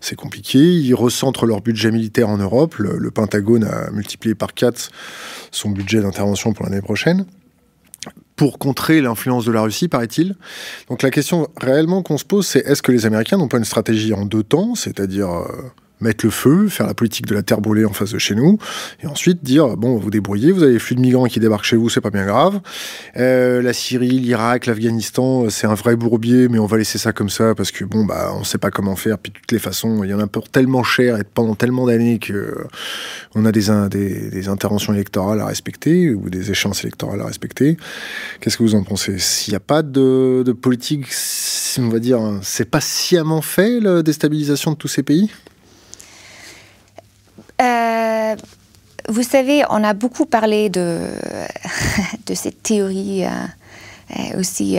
c'est 0.00 0.16
compliqué. 0.16 0.58
Ils 0.58 0.94
recentrent 0.94 1.44
leur 1.44 1.60
budget 1.60 1.90
militaire 1.90 2.30
en 2.30 2.38
Europe. 2.38 2.76
Le, 2.76 3.10
Pentagone 3.10 3.64
a 3.64 3.90
multiplié 3.90 4.34
par 4.34 4.54
4 4.54 4.90
son 5.50 5.70
budget 5.70 6.00
d'intervention 6.00 6.52
pour 6.54 6.64
l'année 6.64 6.80
prochaine 6.80 7.26
pour 8.36 8.58
contrer 8.58 9.00
l'influence 9.00 9.46
de 9.46 9.52
la 9.52 9.62
Russie, 9.62 9.88
paraît-il. 9.88 10.36
Donc 10.90 11.02
la 11.02 11.10
question 11.10 11.48
réellement 11.56 12.02
qu'on 12.02 12.18
se 12.18 12.24
pose, 12.24 12.46
c'est 12.46 12.60
est-ce 12.66 12.82
que 12.82 12.92
les 12.92 13.06
Américains 13.06 13.38
n'ont 13.38 13.48
pas 13.48 13.56
une 13.56 13.64
stratégie 13.64 14.12
en 14.12 14.26
deux 14.26 14.42
temps, 14.42 14.74
c'est-à-dire 14.74 15.30
euh, 15.30 15.46
mettre 16.00 16.24
le 16.26 16.30
feu, 16.30 16.68
faire 16.68 16.86
la 16.86 16.94
politique 16.94 17.26
de 17.26 17.34
la 17.34 17.42
terre 17.42 17.60
brûlée 17.60 17.84
en 17.84 17.92
face 17.92 18.12
de 18.12 18.18
chez 18.18 18.34
nous, 18.34 18.58
et 19.02 19.06
ensuite 19.06 19.42
dire 19.42 19.76
bon, 19.76 19.96
vous 19.96 20.10
débrouillez, 20.10 20.52
vous 20.52 20.62
avez 20.62 20.74
les 20.74 20.78
flux 20.78 20.96
de 20.96 21.00
migrants 21.00 21.26
qui 21.26 21.40
débarquent 21.40 21.64
chez 21.64 21.76
vous, 21.76 21.88
c'est 21.88 22.00
pas 22.00 22.10
bien 22.10 22.26
grave. 22.26 22.60
Euh, 23.16 23.62
la 23.62 23.72
Syrie, 23.72 24.08
l'Irak, 24.08 24.66
l'Afghanistan, 24.66 25.48
c'est 25.48 25.66
un 25.66 25.74
vrai 25.74 25.96
bourbier, 25.96 26.48
mais 26.48 26.58
on 26.58 26.66
va 26.66 26.76
laisser 26.76 26.98
ça 26.98 27.12
comme 27.12 27.30
ça 27.30 27.54
parce 27.54 27.70
que 27.70 27.84
bon, 27.84 28.04
bah, 28.04 28.32
on 28.38 28.44
sait 28.44 28.58
pas 28.58 28.70
comment 28.70 28.96
faire. 28.96 29.18
Puis 29.18 29.32
de 29.32 29.38
toutes 29.38 29.52
les 29.52 29.58
façons, 29.58 30.04
il 30.04 30.10
y 30.10 30.14
en 30.14 30.20
a 30.20 30.26
pour 30.26 30.48
tellement 30.48 30.82
cher 30.82 31.18
et 31.18 31.24
pendant 31.24 31.54
tellement 31.54 31.86
d'années 31.86 32.18
que 32.18 32.66
on 33.34 33.44
a 33.44 33.52
des, 33.52 33.68
des, 33.88 34.48
interventions 34.48 34.94
électorales 34.94 35.40
à 35.40 35.46
respecter 35.46 36.10
ou 36.10 36.30
des 36.30 36.50
échéances 36.50 36.84
électorales 36.84 37.20
à 37.20 37.26
respecter. 37.26 37.76
Qu'est-ce 38.40 38.56
que 38.56 38.62
vous 38.62 38.74
en 38.74 38.82
pensez? 38.82 39.18
S'il 39.18 39.52
n'y 39.52 39.56
a 39.56 39.60
pas 39.60 39.82
de, 39.82 40.42
de 40.44 40.52
politique, 40.52 41.06
on 41.78 41.88
va 41.88 41.98
dire, 41.98 42.20
c'est 42.42 42.70
pas 42.70 42.80
sciemment 42.80 43.42
fait 43.42 43.80
la 43.80 44.02
déstabilisation 44.02 44.72
de 44.72 44.76
tous 44.76 44.88
ces 44.88 45.02
pays? 45.02 45.30
Euh, 47.60 48.36
vous 49.08 49.22
savez, 49.22 49.62
on 49.70 49.82
a 49.84 49.94
beaucoup 49.94 50.26
parlé 50.26 50.68
de, 50.68 50.98
de 52.26 52.34
cette 52.34 52.62
théorie 52.62 53.24
euh, 53.24 53.28
euh, 54.18 54.40
aussi 54.40 54.78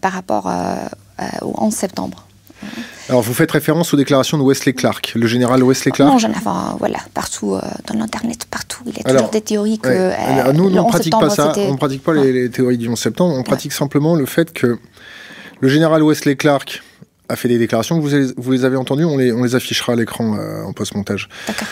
par 0.00 0.12
rapport 0.12 0.50
au 1.42 1.54
11 1.58 1.72
septembre. 1.72 2.24
Alors, 3.08 3.22
vous 3.22 3.34
faites 3.34 3.52
référence 3.52 3.92
aux 3.94 3.96
déclarations 3.96 4.38
de 4.38 4.42
Wesley 4.42 4.72
Clark, 4.72 5.12
le 5.14 5.26
général 5.26 5.62
Wesley 5.62 5.92
Clark 5.92 6.10
Non, 6.10 6.18
j'en 6.18 6.30
ai, 6.30 6.78
voilà, 6.78 6.98
partout, 7.14 7.56
dans 7.86 7.94
l'Internet, 7.94 8.46
partout. 8.50 8.82
Il 8.86 8.96
y 8.96 9.00
a 9.00 9.04
toujours 9.04 9.30
des 9.30 9.42
théories 9.42 9.78
que. 9.78 10.52
nous, 10.52 10.64
on 10.64 10.70
ne 10.70 10.88
pratique 10.88 11.12
pas 11.12 11.30
ça, 11.30 11.52
on 11.56 11.72
ne 11.72 11.76
pratique 11.76 12.02
pas 12.02 12.14
les, 12.14 12.50
théories 12.50 12.78
du 12.78 12.88
11 12.88 12.98
septembre, 12.98 13.36
on 13.38 13.42
pratique 13.42 13.72
simplement 13.72 14.16
le 14.16 14.26
fait 14.26 14.52
que 14.52 14.78
le 15.60 15.68
général 15.68 16.02
Wesley 16.02 16.36
Clark, 16.36 16.82
a 17.28 17.36
fait 17.36 17.48
des 17.48 17.58
déclarations. 17.58 17.98
Vous, 18.00 18.10
vous 18.36 18.52
les 18.52 18.64
avez 18.64 18.76
entendues, 18.76 19.04
on 19.04 19.16
les, 19.16 19.32
on 19.32 19.42
les 19.42 19.54
affichera 19.54 19.92
à 19.92 19.96
l'écran 19.96 20.36
euh, 20.36 20.62
en 20.62 20.72
post-montage. 20.72 21.28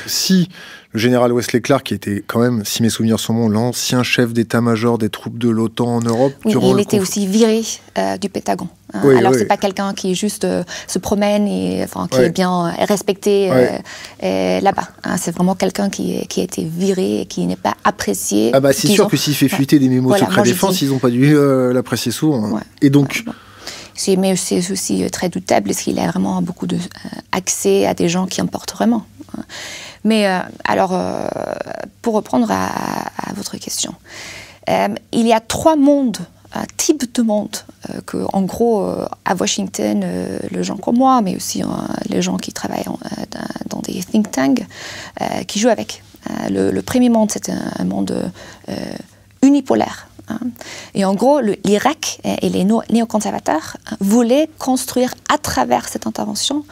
Si 0.07 0.49
le 0.93 1.01
général 1.01 1.33
Wesley 1.33 1.61
Clark, 1.61 1.87
qui 1.87 1.95
était 1.95 2.23
quand 2.27 2.41
même, 2.41 2.65
si 2.65 2.83
mes 2.83 2.89
souvenirs 2.89 3.19
sont 3.19 3.35
bons, 3.35 3.49
l'ancien 3.49 4.03
chef 4.03 4.33
d'état-major 4.33 4.99
des 4.99 5.11
troupes 5.11 5.39
de 5.39 5.49
l'OTAN 5.49 5.97
en 5.97 6.01
Europe. 6.01 6.35
Oui, 6.45 6.55
il 6.55 6.81
était 6.81 7.01
aussi 7.01 7.27
viré 7.27 7.63
euh, 7.99 8.17
du 8.17 8.29
Pétagon. 8.29 8.69
Hein. 8.93 9.03
Alors, 9.17 9.33
ce 9.33 9.41
c'est 9.41 9.47
pas 9.47 9.57
quelqu'un 9.57 9.93
qui 9.93 10.15
juste 10.15 10.45
euh, 10.45 10.63
se 10.87 10.99
promène 10.99 11.49
et 11.49 11.83
enfin, 11.83 12.07
qui 12.09 12.21
est 12.21 12.31
bien 12.31 12.73
respecté 12.87 13.51
là-bas. 14.21 14.89
Hein. 15.05 15.17
C'est 15.17 15.35
vraiment 15.35 15.55
quelqu'un 15.55 15.91
qui, 15.91 16.27
qui, 16.29 16.41
a 16.41 16.45
été 16.45 16.65
viré 16.65 17.23
et 17.23 17.27
qui 17.27 17.47
n'est 17.47 17.57
pas 17.57 17.75
apprécié. 17.83 18.51
Ah 18.55 18.61
bah 18.61 18.73
c'est 18.73 18.89
sûr 18.89 19.09
que 19.09 19.17
s'il 19.17 19.35
fait 19.35 19.49
fuiter 19.49 19.79
des 19.79 19.89
mémos 19.89 20.19
secret 20.19 20.43
défense, 20.43 20.81
ils 20.83 20.91
n'ont 20.91 20.99
pas 20.99 21.11
dû 21.11 21.35
l'apprécier 21.73 22.13
souvent. 22.13 22.57
Hein. 22.57 22.61
Et 22.83 22.91
donc. 22.91 23.25
Mais 24.19 24.37
c'est 24.37 24.71
aussi 24.71 25.09
très 25.11 25.29
doutable 25.29 25.69
parce 25.69 25.83
qu'il 25.83 25.99
a 25.99 26.09
vraiment 26.09 26.43
beaucoup 26.43 26.67
de 26.67 26.79
accès 27.33 27.87
à 27.87 27.95
des 27.95 28.09
gens 28.09 28.27
qui 28.27 28.41
importent 28.41 28.73
vraiment. 28.73 29.05
Mais 30.05 30.27
alors, 30.65 30.99
pour 32.03 32.15
reprendre 32.15 32.49
à, 32.51 33.33
votre 33.35 33.57
question, 33.57 33.95
il 34.69 35.27
y 35.27 35.33
a 35.33 35.41
trois 35.41 35.77
mondes 35.77 36.19
un 36.55 36.65
type 36.77 37.13
de 37.13 37.23
monde 37.23 37.57
euh, 37.91 38.01
que, 38.07 38.19
en 38.33 38.43
gros, 38.43 38.85
euh, 38.85 39.07
à 39.25 39.35
Washington, 39.35 40.03
euh, 40.05 40.39
les 40.51 40.63
gens 40.63 40.77
comme 40.77 40.97
moi, 40.97 41.21
mais 41.21 41.37
aussi 41.37 41.63
les 42.09 42.23
gens 42.23 42.37
qui 42.37 42.53
travaillent 42.53 42.85
dans 43.69 43.81
des 43.81 44.01
think 44.03 44.31
tanks, 44.31 44.65
qui 45.47 45.59
jouent 45.59 45.69
avec. 45.69 46.03
Le, 46.49 46.81
premier 46.81 47.11
monde, 47.11 47.31
c'est 47.31 47.51
un, 47.51 47.85
monde 47.85 48.31
unipolaire. 49.43 50.09
Hein. 50.29 50.39
Et 50.95 51.05
en 51.05 51.15
gros, 51.15 51.41
l'Irak 51.65 52.21
et 52.25 52.49
les 52.49 52.65
néoconservateurs 52.65 53.77
voulaient 54.01 54.49
construire 54.59 55.15
à 55.33 55.39
travers 55.39 55.89
cette 55.89 56.07
intervention, 56.07 56.65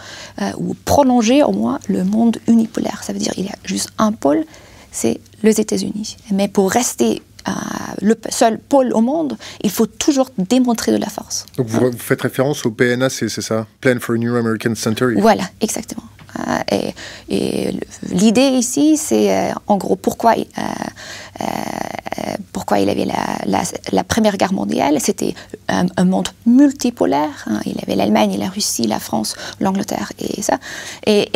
ou 0.56 0.74
prolonger 0.84 1.42
au 1.42 1.52
moins 1.52 1.78
le 1.88 2.04
monde 2.04 2.38
unipolaire. 2.46 3.02
Ça 3.02 3.12
veut 3.12 3.18
dire 3.18 3.32
qu'il 3.32 3.46
y 3.46 3.50
a 3.50 3.56
juste 3.64 3.90
un 3.98 4.12
pôle, 4.12 4.44
c'est 4.90 5.20
les 5.42 5.60
États-Unis. 5.60 6.16
Mais 6.30 6.48
pour 6.48 6.70
rester 6.70 7.22
le 8.00 8.16
seul 8.30 8.58
pôle 8.58 8.92
au 8.92 9.00
monde, 9.00 9.36
il 9.62 9.70
faut 9.70 9.86
toujours 9.86 10.30
démontrer 10.38 10.92
de 10.92 10.96
la 10.96 11.08
force. 11.08 11.46
Donc 11.56 11.66
vous, 11.66 11.92
faites 11.96 12.22
référence 12.22 12.64
au 12.66 12.70
PNA, 12.70 13.10
c'est 13.10 13.28
ça? 13.28 13.66
Plan 13.80 13.98
for 14.00 14.14
a 14.14 14.18
New 14.18 14.34
American 14.36 14.74
Center 14.74 15.06
Voilà, 15.16 15.44
exactement. 15.60 16.04
Euh, 16.38 16.90
et, 17.28 17.78
l'idée 18.10 18.40
ici, 18.40 18.96
c'est 18.96 19.34
euh, 19.34 19.52
en 19.66 19.76
gros 19.76 19.96
pourquoi, 19.96 20.34
euh, 20.34 21.44
pourquoi 22.72 22.78
il 22.78 22.88
avait 22.88 23.04
la, 23.92 24.04
Première 24.04 24.36
Guerre 24.38 24.54
mondiale. 24.54 24.98
C'était 24.98 25.34
un, 25.68 26.04
monde 26.04 26.28
multipolaire. 26.46 27.44
Hein. 27.46 27.60
Il 27.66 27.76
avait 27.82 27.96
l'Allemagne, 27.96 28.36
la 28.38 28.48
Russie, 28.48 28.86
la 28.86 28.98
France, 28.98 29.36
l'Angleterre 29.60 30.12
et 30.18 30.40
ça. 30.40 30.58
Et, 31.06 31.30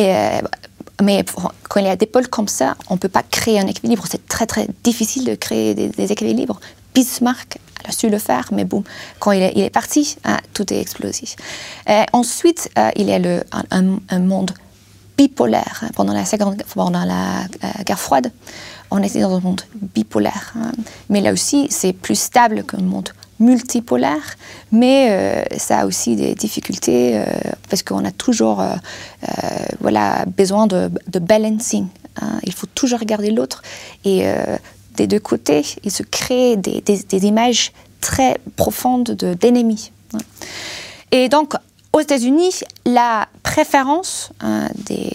mais 1.03 1.25
quand 1.69 1.81
il 1.81 1.87
y 1.87 1.91
a 1.91 1.97
des 1.97 2.07
pôles 2.07 2.29
comme 2.29 2.49
ça, 2.49 2.77
on 2.89 2.95
ne 2.95 2.99
peut 2.99 3.11
pas 3.11 3.23
créer 3.23 3.61
un 3.61 3.67
équilibre. 3.67 4.05
C'est 4.11 4.27
très 4.27 4.47
très 4.47 4.67
difficile 4.83 5.25
de 5.27 5.35
créer 5.35 5.75
des, 5.75 6.13
équilibres. 6.13 6.59
Bismarck 6.95 7.59
a 7.85 7.93
su 7.93 8.09
le 8.09 8.19
faire, 8.19 8.49
mais 8.53 8.65
bon, 8.65 8.83
quand 9.19 9.33
il 9.33 9.43
est, 9.43 9.71
parti, 9.71 10.17
hein, 10.25 10.39
tout 10.55 10.73
est 10.73 10.81
explosé. 10.81 11.29
Euh, 11.91 12.05
ensuite, 12.15 12.71
euh, 12.79 12.91
il 12.97 13.09
y 13.09 13.13
a 13.13 13.21
un, 13.71 14.19
monde 14.21 14.53
bipolaire. 15.19 15.85
Pendant 15.95 16.15
la, 16.15 16.25
seconde, 16.25 16.63
pendant 16.75 17.05
la 17.05 17.41
euh, 17.43 17.83
guerre 17.85 18.01
froide, 18.01 18.31
on 18.91 19.03
était 19.03 19.21
dans 19.21 19.37
un 19.37 19.41
monde 19.41 19.63
bipolaire. 19.95 20.55
Hein. 20.57 20.73
Mais 21.09 21.21
là 21.21 21.33
aussi, 21.33 21.67
c'est 21.71 21.93
plus 21.93 22.19
stable 22.19 22.65
qu'un 22.65 22.83
monde 22.83 23.11
multipolaire, 23.39 24.37
mais 24.73 25.09
euh, 25.11 25.59
ça 25.59 25.81
a 25.81 25.87
aussi 25.87 26.17
des 26.17 26.35
difficultés 26.35 27.19
euh, 27.19 27.25
parce 27.69 27.83
qu'on 27.83 28.05
a 28.05 28.11
toujours 28.11 28.61
euh, 28.61 28.75
voilà, 29.81 30.25
besoin 30.27 30.67
de, 30.67 30.91
balancing. 31.19 31.87
Hein. 32.21 32.39
Il 32.45 32.53
faut 32.53 32.67
toujours 32.75 33.01
regarder 33.01 33.31
l'autre 33.31 33.63
et 34.05 34.27
des 34.97 35.07
deux 35.07 35.21
côtés, 35.21 35.65
il 35.85 35.91
se 35.91 36.03
crée 36.03 36.57
des, 36.57 37.27
images 37.27 37.73
très 38.01 38.39
profondes 38.57 39.11
d'ennemis. 39.11 39.93
Hein. 40.15 40.19
Et 41.13 41.29
donc, 41.29 41.55
aux 41.93 42.01
États-Unis, 42.01 42.61
la 42.87 43.29
préférence 43.43 44.31
des, 44.87 45.11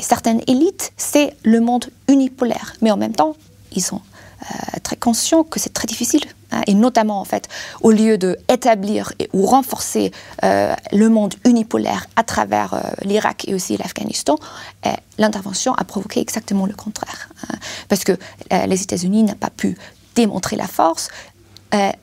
certaines 0.00 0.42
élites, 0.46 0.92
c'est 0.96 1.34
le 1.42 1.60
monde 1.60 1.86
unipolaire. 2.08 2.74
Mais 2.82 2.90
en 2.90 2.96
même 2.96 3.14
temps, 3.14 3.36
ils 3.72 3.82
sont 3.82 4.00
euh, 4.42 4.78
très 4.84 4.96
conscient 4.96 5.42
que 5.42 5.58
c'est 5.58 5.72
très 5.72 5.86
difficile. 5.86 6.22
Hein, 6.52 6.62
et 6.68 6.74
notamment, 6.74 7.20
en 7.20 7.24
fait, 7.24 7.48
au 7.80 7.90
lieu 7.90 8.16
d'établir 8.18 9.12
ou 9.32 9.44
renforcer 9.46 10.12
euh, 10.44 10.74
le 10.92 11.08
monde 11.08 11.34
unipolaire 11.44 12.06
à 12.14 12.22
travers 12.22 12.74
euh, 12.74 12.80
l'Irak 13.02 13.48
et 13.48 13.54
aussi 13.54 13.76
l'Afghanistan, 13.76 14.38
l'intervention 15.18 15.74
a 15.74 15.84
provoqué 15.84 16.20
exactement 16.20 16.66
le 16.66 16.74
contraire. 16.74 17.28
Hein. 17.48 17.56
parce 17.88 18.04
que 18.04 18.16
les 18.66 18.82
États-Unis 18.82 19.24
n'ont 19.24 19.34
pas 19.34 19.50
pu 19.50 19.76
démontrer 20.14 20.56
la 20.56 20.68
force. 20.68 21.08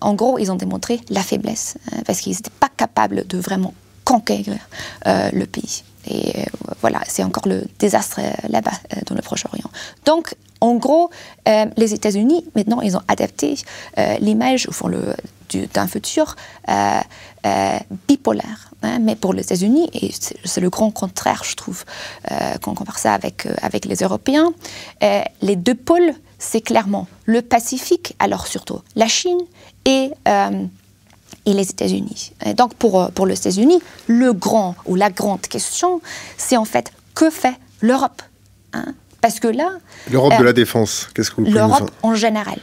en 0.01 0.13
gros, 0.13 0.37
ils 0.37 0.51
ont 0.51 0.55
démontré 0.55 0.99
la 1.09 1.21
faiblesse, 1.21 1.77
hein, 1.91 2.01
parce 2.05 2.19
qu'ils 2.19 2.33
n'étaient 2.33 2.51
pas 2.59 2.69
capables 2.75 3.25
de 3.27 3.37
vraiment 3.39 3.73
conquérir 4.03 4.57
le 5.05 5.45
pays. 5.45 5.83
Et 6.09 6.45
voilà, 6.81 7.01
c'est 7.07 7.23
encore 7.23 7.47
le 7.47 7.63
désastre 7.79 8.19
là-bas, 8.49 8.71
dans 9.07 9.15
le 9.15 9.21
Proche-Orient. 9.21 9.69
Donc, 10.05 10.35
en 10.61 10.75
gros, 10.75 11.09
euh, 11.47 11.65
les 11.77 11.93
États-Unis, 11.93 12.45
maintenant, 12.55 12.81
ils 12.81 12.97
ont 12.97 13.01
adapté 13.07 13.55
euh, 13.97 14.17
l'image 14.19 14.67
d'un 15.73 15.87
futur 15.87 16.35
euh, 16.69 17.79
bipolaire. 18.07 18.71
Hein. 18.81 18.99
mais 18.99 19.15
pour 19.15 19.33
les 19.33 19.43
États-Unis, 19.43 19.89
et 19.93 20.11
c'est 20.11 20.61
le 20.61 20.69
grand 20.69 20.91
contraire, 20.91 21.43
je 21.43 21.55
trouve, 21.55 21.85
quand 22.61 22.71
on 22.71 22.75
compare 22.75 22.99
ça 22.99 23.13
avec, 23.13 23.47
avec 23.61 23.85
les 23.85 23.95
Européens, 23.97 24.51
les 25.41 25.55
deux 25.55 25.75
pôles, 25.75 26.13
c'est 26.39 26.61
clairement 26.61 27.07
le 27.25 27.41
Pacifique, 27.41 28.15
alors 28.19 28.47
surtout 28.47 28.81
la 28.95 29.07
Chine 29.07 29.39
et 29.85 30.11
et 31.45 31.53
les 31.53 31.69
États-Unis. 31.69 32.33
Donc 32.57 32.73
pour, 32.75 33.11
pour 33.11 33.25
les 33.25 33.37
États-Unis, 33.37 33.79
le 34.07 34.33
grand 34.33 34.75
ou 34.85 34.95
la 34.95 35.09
grande 35.09 35.41
question, 35.41 36.01
c'est 36.37 36.57
en 36.57 36.65
fait 36.65 36.91
que 37.13 37.29
fait 37.29 37.55
l'Europe 37.81 38.21
hein? 38.73 38.93
Parce 39.25 39.39
que 39.39 39.47
là. 39.47 39.71
L'Europe 40.11 40.37
de 40.37 40.43
la 40.43 40.51
euh, 40.51 40.53
défense, 40.53 41.09
qu'est-ce 41.15 41.31
que 41.31 41.41
vous 41.41 41.51
L'Europe 41.51 41.89
en 42.03 42.13
général. 42.13 42.59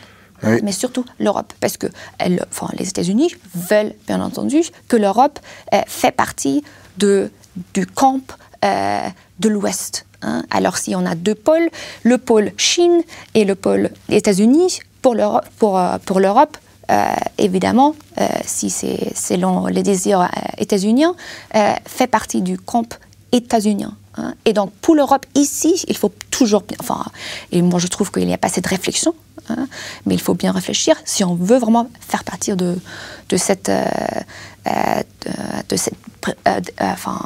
mais 0.63 0.71
surtout 0.71 1.05
l'Europe, 1.19 1.53
parce 1.59 1.77
que 1.77 1.89
elle, 2.19 2.47
enfin, 2.53 2.69
les 2.79 2.89
États-Unis 2.89 3.35
veulent, 3.53 3.95
bien 4.07 4.21
entendu, 4.21 4.63
que 4.87 4.97
l'Europe 4.97 5.41
euh, 5.75 5.81
fait 5.89 6.13
partie 6.13 6.63
de, 6.99 7.33
du 7.75 7.85
camp 7.85 8.21
euh, 8.65 9.09
de 9.41 9.49
l'Ouest. 9.49 10.07
Hein. 10.23 10.45
Alors, 10.53 10.79
si 10.79 10.95
on 10.95 11.05
a 11.05 11.17
deux 11.17 11.35
pôles, 11.35 11.69
le 12.05 12.17
pôle 12.17 12.53
Chine 12.57 13.03
et 13.35 13.45
le 13.45 13.57
pôle 13.57 13.91
États-Unis, 14.09 14.79
pour 15.01 15.17
l'Europe, 15.17 15.45
pour, 15.59 15.81
pour 16.07 16.21
l'Europe 16.21 16.57
évidemment, 17.39 17.95
si 18.45 18.71
c'est 18.71 19.13
selon 19.15 19.67
les 19.67 19.83
désirs 19.83 20.29
états-uniens, 20.59 21.15
fait 21.87 22.07
partie 22.07 22.43
du 22.43 22.59
camp 22.59 22.99
états-unien. 23.33 23.95
Hein. 24.17 24.35
Et 24.45 24.53
donc, 24.53 24.73
pour 24.81 24.95
l'Europe, 24.95 25.27
ici, 25.35 25.83
il 25.89 25.97
faut 25.97 26.13
toujours. 26.31 26.65
Enfin, 26.79 27.05
et 27.51 27.63
moi, 27.63 27.79
je 27.79 27.87
trouve 27.87 28.11
qu'il 28.11 28.27
n'y 28.27 28.35
a 28.35 28.39
pas 28.39 28.49
cette 28.49 28.67
réflexion, 28.67 29.15
hein, 29.49 29.67
mais 30.07 30.15
il 30.15 30.21
faut 30.21 30.35
bien 30.35 30.53
réfléchir 30.53 30.97
si 31.05 31.25
on 31.25 31.35
veut 31.35 31.59
vraiment 31.59 31.91
faire 32.01 32.25
partie 32.25 32.55
de, 32.55 32.77
de 33.29 33.37
cette. 33.37 33.69
Euh, 33.69 33.85
euh, 34.67 35.03
de, 35.69 35.77
cette. 35.77 35.95
Euh, 36.47 36.61
enfin. 36.81 37.19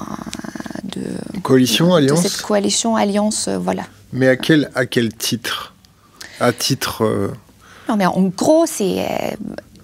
De, 0.84 1.02
coalition, 1.42 1.94
alliance 1.94 2.22
Cette 2.22 2.42
coalition, 2.42 2.96
alliance, 2.96 3.48
voilà. 3.48 3.82
Mais 4.12 4.28
à 4.28 4.36
quel, 4.36 4.70
à 4.74 4.86
quel 4.86 5.12
titre? 5.12 5.74
À 6.38 6.52
titre. 6.52 7.32
Non, 7.88 7.96
mais 7.96 8.06
en 8.06 8.22
gros, 8.22 8.66
c'est. 8.66 9.36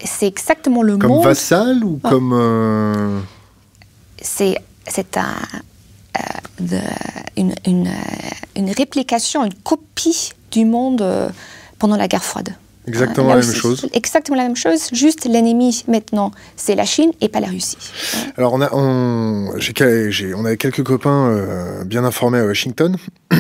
c'est 0.05 0.27
exactement 0.27 0.83
le 0.83 0.95
mot. 0.95 0.99
Comme 0.99 1.23
vassal 1.23 1.85
ou 1.85 1.99
comme. 2.03 3.23
C'est, 4.21 4.57
c'est 4.87 5.17
un, 5.17 5.35
euh, 6.61 6.77
une, 7.37 7.55
une, 7.67 7.87
euh, 7.87 7.91
une, 8.57 8.71
réplication, 8.71 9.45
une 9.45 9.55
copie 9.55 10.31
du 10.51 10.67
monde 10.67 11.01
euh, 11.01 11.31
pendant 11.79 11.97
la 11.97 12.09
guerre 12.09 12.23
froide. 12.23 12.55
Exactement 12.87 13.29
la 13.29 13.37
même 13.37 13.55
chose. 13.55 13.89
Exactement 13.95 14.37
la 14.37 14.43
même 14.43 14.57
chose, 14.57 14.89
juste 14.93 15.25
l'ennemi 15.25 15.85
maintenant, 15.89 16.31
c'est 16.57 16.75
la 16.75 16.85
Chine 16.85 17.13
et 17.21 17.29
pas 17.29 17.41
la 17.41 17.47
Russie. 17.47 17.79
Alors 18.37 18.53
on 18.53 18.61
a, 18.61 18.69
on, 18.75 19.51
on 19.55 20.45
a 20.45 20.57
quelques 20.57 20.83
copains 20.83 21.85
bien 21.87 22.05
informés 22.05 22.41
à 22.41 22.45
Washington 22.45 22.97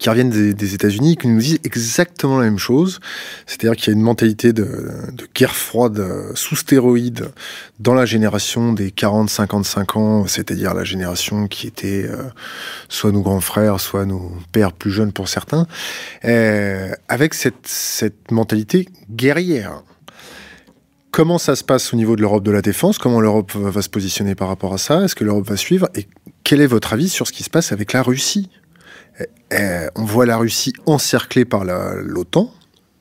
qui 0.00 0.08
reviennent 0.08 0.30
des, 0.30 0.74
États-Unis, 0.74 1.16
qui 1.16 1.28
nous 1.28 1.38
disent 1.38 1.60
exactement 1.62 2.38
la 2.38 2.46
même 2.46 2.58
chose. 2.58 3.00
C'est-à-dire 3.46 3.76
qu'il 3.76 3.88
y 3.88 3.90
a 3.90 3.98
une 3.98 4.02
mentalité 4.02 4.54
de, 4.54 4.90
guerre 5.34 5.54
froide 5.54 6.00
euh, 6.00 6.32
sous 6.34 6.56
stéroïdes 6.56 7.30
dans 7.78 7.92
la 7.92 8.06
génération 8.06 8.72
des 8.72 8.90
40-55 8.90 9.98
ans, 9.98 10.26
c'est-à-dire 10.26 10.72
la 10.72 10.84
génération 10.84 11.48
qui 11.48 11.66
était 11.66 12.06
euh, 12.08 12.16
soit 12.88 13.12
nos 13.12 13.20
grands 13.20 13.42
frères, 13.42 13.78
soit 13.78 14.06
nos 14.06 14.32
pères 14.52 14.72
plus 14.72 14.90
jeunes 14.90 15.12
pour 15.12 15.28
certains, 15.28 15.66
euh, 16.24 16.90
avec 17.08 17.34
cette, 17.34 17.66
cette 17.66 18.30
mentalité 18.30 18.88
guerrière. 19.10 19.82
Comment 21.10 21.36
ça 21.36 21.56
se 21.56 21.64
passe 21.64 21.92
au 21.92 21.96
niveau 21.96 22.16
de 22.16 22.22
l'Europe 22.22 22.44
de 22.44 22.52
la 22.52 22.62
défense? 22.62 22.96
Comment 22.96 23.20
l'Europe 23.20 23.52
va 23.54 23.82
se 23.82 23.90
positionner 23.90 24.34
par 24.34 24.48
rapport 24.48 24.72
à 24.72 24.78
ça? 24.78 25.02
Est-ce 25.02 25.14
que 25.14 25.24
l'Europe 25.24 25.46
va 25.46 25.58
suivre? 25.58 25.90
Et 25.94 26.06
quel 26.42 26.62
est 26.62 26.66
votre 26.66 26.94
avis 26.94 27.10
sur 27.10 27.26
ce 27.26 27.32
qui 27.32 27.42
se 27.42 27.50
passe 27.50 27.72
avec 27.72 27.92
la 27.92 28.02
Russie? 28.02 28.48
Eh, 29.52 29.86
on 29.94 30.04
voit 30.04 30.26
la 30.26 30.36
Russie 30.36 30.72
encerclée 30.86 31.44
par 31.44 31.64
l'OTAN, 31.64 32.52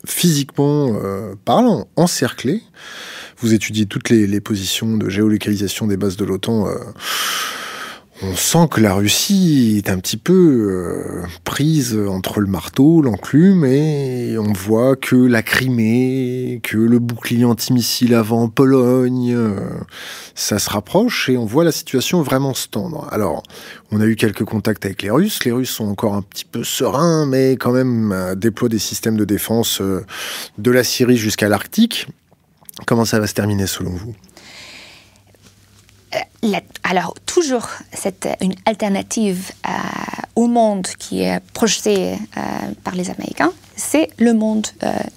physiquement 0.05 0.99
euh, 1.03 1.35
parlant, 1.45 1.87
encerclée. 1.95 2.61
vous 3.37 3.53
étudiez 3.53 3.85
toutes 3.85 4.09
les, 4.09 4.41
positions 4.41 4.97
de 4.97 5.09
géolocalisation 5.09 5.87
des 5.87 5.97
bases 5.97 6.17
de 6.17 6.25
l'OTAN 6.25 6.67
on 8.21 8.35
sent 8.35 8.67
que 8.69 8.81
la 8.81 8.93
Russie 8.93 9.75
est 9.77 9.89
un 9.89 9.97
petit 9.97 10.17
peu 10.17 10.33
euh, 10.33 11.25
prise 11.45 11.97
entre 12.07 12.41
le 12.41 12.47
marteau, 12.47 13.01
l'enclume, 13.01 13.63
et 13.63 14.37
on 14.37 14.51
voit 14.51 14.95
que 14.97 15.15
la 15.15 15.41
Crimée, 15.41 16.59
que 16.61 16.77
le 16.77 16.99
bouclier 16.99 17.45
antimissile 17.45 18.13
avant 18.13 18.49
Pologne, 18.49 19.33
euh, 19.33 19.59
ça 20.35 20.59
se 20.59 20.69
rapproche 20.69 21.29
et 21.29 21.37
on 21.37 21.45
voit 21.45 21.63
la 21.63 21.71
situation 21.71 22.21
vraiment 22.21 22.53
se 22.53 22.67
tendre. 22.67 23.07
Alors, 23.11 23.43
on 23.91 24.01
a 24.01 24.05
eu 24.05 24.17
quelques 24.17 24.43
contacts 24.43 24.85
avec 24.85 25.01
les 25.01 25.11
Russes. 25.11 25.43
Les 25.45 25.51
Russes 25.51 25.71
sont 25.71 25.87
encore 25.87 26.13
un 26.13 26.21
petit 26.21 26.45
peu 26.45 26.63
sereins, 26.65 27.25
mais 27.25 27.53
quand 27.53 27.71
même 27.71 28.11
euh, 28.11 28.35
déploient 28.35 28.69
des 28.69 28.79
systèmes 28.79 29.15
de 29.15 29.25
défense 29.25 29.81
de 29.81 30.71
la 30.71 30.83
Syrie 30.83 31.17
jusqu'à 31.17 31.47
l'Arctique. 31.47 32.07
Comment 32.85 33.05
ça 33.05 33.19
va 33.19 33.27
se 33.27 33.33
terminer 33.33 33.67
selon 33.67 33.91
vous? 33.91 34.15
Euh, 36.15 36.59
alors, 36.83 37.13
toujours 37.25 37.67
c'est 37.93 38.27
une 38.41 38.55
alternative 38.65 39.51
euh, 39.67 39.71
au 40.35 40.47
monde 40.47 40.87
qui 40.97 41.21
est 41.21 41.39
projeté 41.53 42.13
euh, 42.13 42.41
par 42.83 42.95
les 42.95 43.09
Américains, 43.09 43.51
c'est 43.75 44.09
le 44.17 44.33
monde 44.33 44.67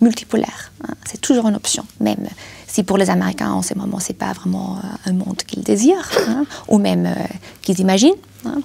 multipolaire. 0.00 0.72
Hein. 0.84 0.94
C'est 1.04 1.20
toujours 1.20 1.48
une 1.48 1.56
option, 1.56 1.84
même 2.00 2.28
si 2.66 2.84
pour 2.84 2.96
les 2.96 3.10
Américains, 3.10 3.50
en 3.50 3.62
ce 3.62 3.74
moment, 3.74 3.98
ce 3.98 4.12
n'est 4.12 4.18
pas 4.18 4.32
vraiment 4.32 4.80
un 5.04 5.12
monde 5.12 5.38
qu'ils 5.46 5.62
désirent, 5.62 6.10
hein, 6.28 6.44
ou 6.68 6.78
même 6.78 7.12
qu'ils 7.60 7.80
imaginent. 7.80 8.14
Hein. 8.44 8.60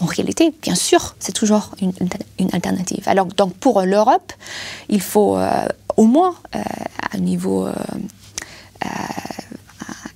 En 0.00 0.06
réalité, 0.06 0.52
bien 0.62 0.74
sûr, 0.74 1.14
c'est 1.20 1.32
toujours 1.32 1.70
une, 1.80 1.92
une, 2.38 2.48
alternative. 2.52 3.04
Alors, 3.06 3.26
donc, 3.26 3.54
pour 3.54 3.82
l'Europe, 3.82 4.32
il 4.88 5.00
faut 5.00 5.38
au 5.96 6.04
moins, 6.04 6.34
à 6.52 7.16
un 7.16 7.18
niveau 7.18 7.68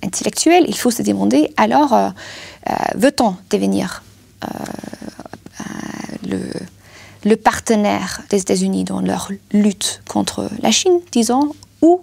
intellectuel, 0.03 0.65
il 0.67 0.77
faut 0.77 0.91
se 0.91 1.01
demander 1.01 1.53
alors, 1.57 1.93
euh, 1.93 2.09
euh, 2.69 2.73
veut-on 2.95 3.35
devenir 3.49 4.03
euh, 4.43 4.47
le, 7.23 7.35
partenaire 7.35 8.21
des 8.29 8.39
États-Unis 8.39 8.83
dans 8.83 8.99
leur 9.01 9.31
lutte 9.51 10.01
contre 10.07 10.49
la 10.61 10.71
Chine, 10.71 10.99
disons, 11.11 11.53
ou 11.81 12.01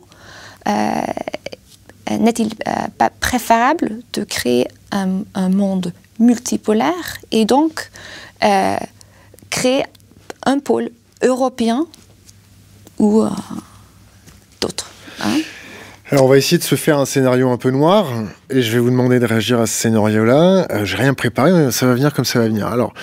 n'est-il 2.10 2.54
pas 2.96 3.10
préférable 3.10 4.00
de 4.12 4.24
créer 4.24 4.68
un, 4.90 5.22
un, 5.34 5.48
monde 5.48 5.92
multipolaire 6.18 7.18
et 7.30 7.44
donc 7.44 7.90
créer 9.50 9.84
un 10.44 10.58
pôle 10.58 10.90
européen 11.22 11.86
ou 12.98 13.24
d'autres 14.60 14.90
hein? 15.20 15.38
Alors 16.10 16.24
on 16.24 16.28
va 16.28 16.38
essayer 16.38 16.56
de 16.56 16.62
se 16.62 16.74
faire 16.74 16.98
un 16.98 17.04
scénario 17.04 17.50
un 17.50 17.58
peu 17.58 17.70
noir 17.70 18.10
et 18.48 18.62
je 18.62 18.72
vais 18.72 18.78
vous 18.78 18.88
demander 18.88 19.18
de 19.20 19.26
réagir 19.26 19.60
à 19.60 19.66
ce 19.66 19.74
scénario-là. 19.74 20.66
Euh, 20.70 20.84
j'ai 20.86 20.96
rien 20.96 21.12
préparé, 21.12 21.70
ça 21.70 21.86
va 21.86 21.94
venir 21.94 22.14
comme 22.14 22.24
ça 22.24 22.38
va 22.38 22.46
venir. 22.46 22.66
Alors, 22.66 22.94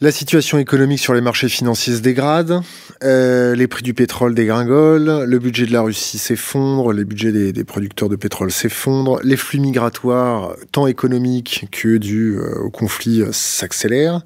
la 0.00 0.10
situation 0.10 0.58
économique 0.58 0.98
sur 0.98 1.14
les 1.14 1.20
marchés 1.20 1.48
financiers 1.48 1.94
se 1.94 2.00
dégrade, 2.00 2.62
euh, 3.04 3.54
les 3.54 3.68
prix 3.68 3.84
du 3.84 3.94
pétrole 3.94 4.34
dégringolent, 4.34 5.24
le 5.24 5.38
budget 5.38 5.66
de 5.66 5.72
la 5.72 5.82
Russie 5.82 6.18
s'effondre, 6.18 6.92
les 6.92 7.04
budgets 7.04 7.52
des, 7.52 7.64
producteurs 7.64 8.08
de 8.08 8.16
pétrole 8.16 8.50
s'effondrent, 8.50 9.20
les 9.22 9.36
flux 9.36 9.60
migratoires, 9.60 10.56
tant 10.72 10.88
économiques 10.88 11.68
que 11.70 11.96
dus 11.96 12.38
euh, 12.38 12.60
au 12.64 12.70
conflit, 12.70 13.22
s'accélèrent. 13.30 14.22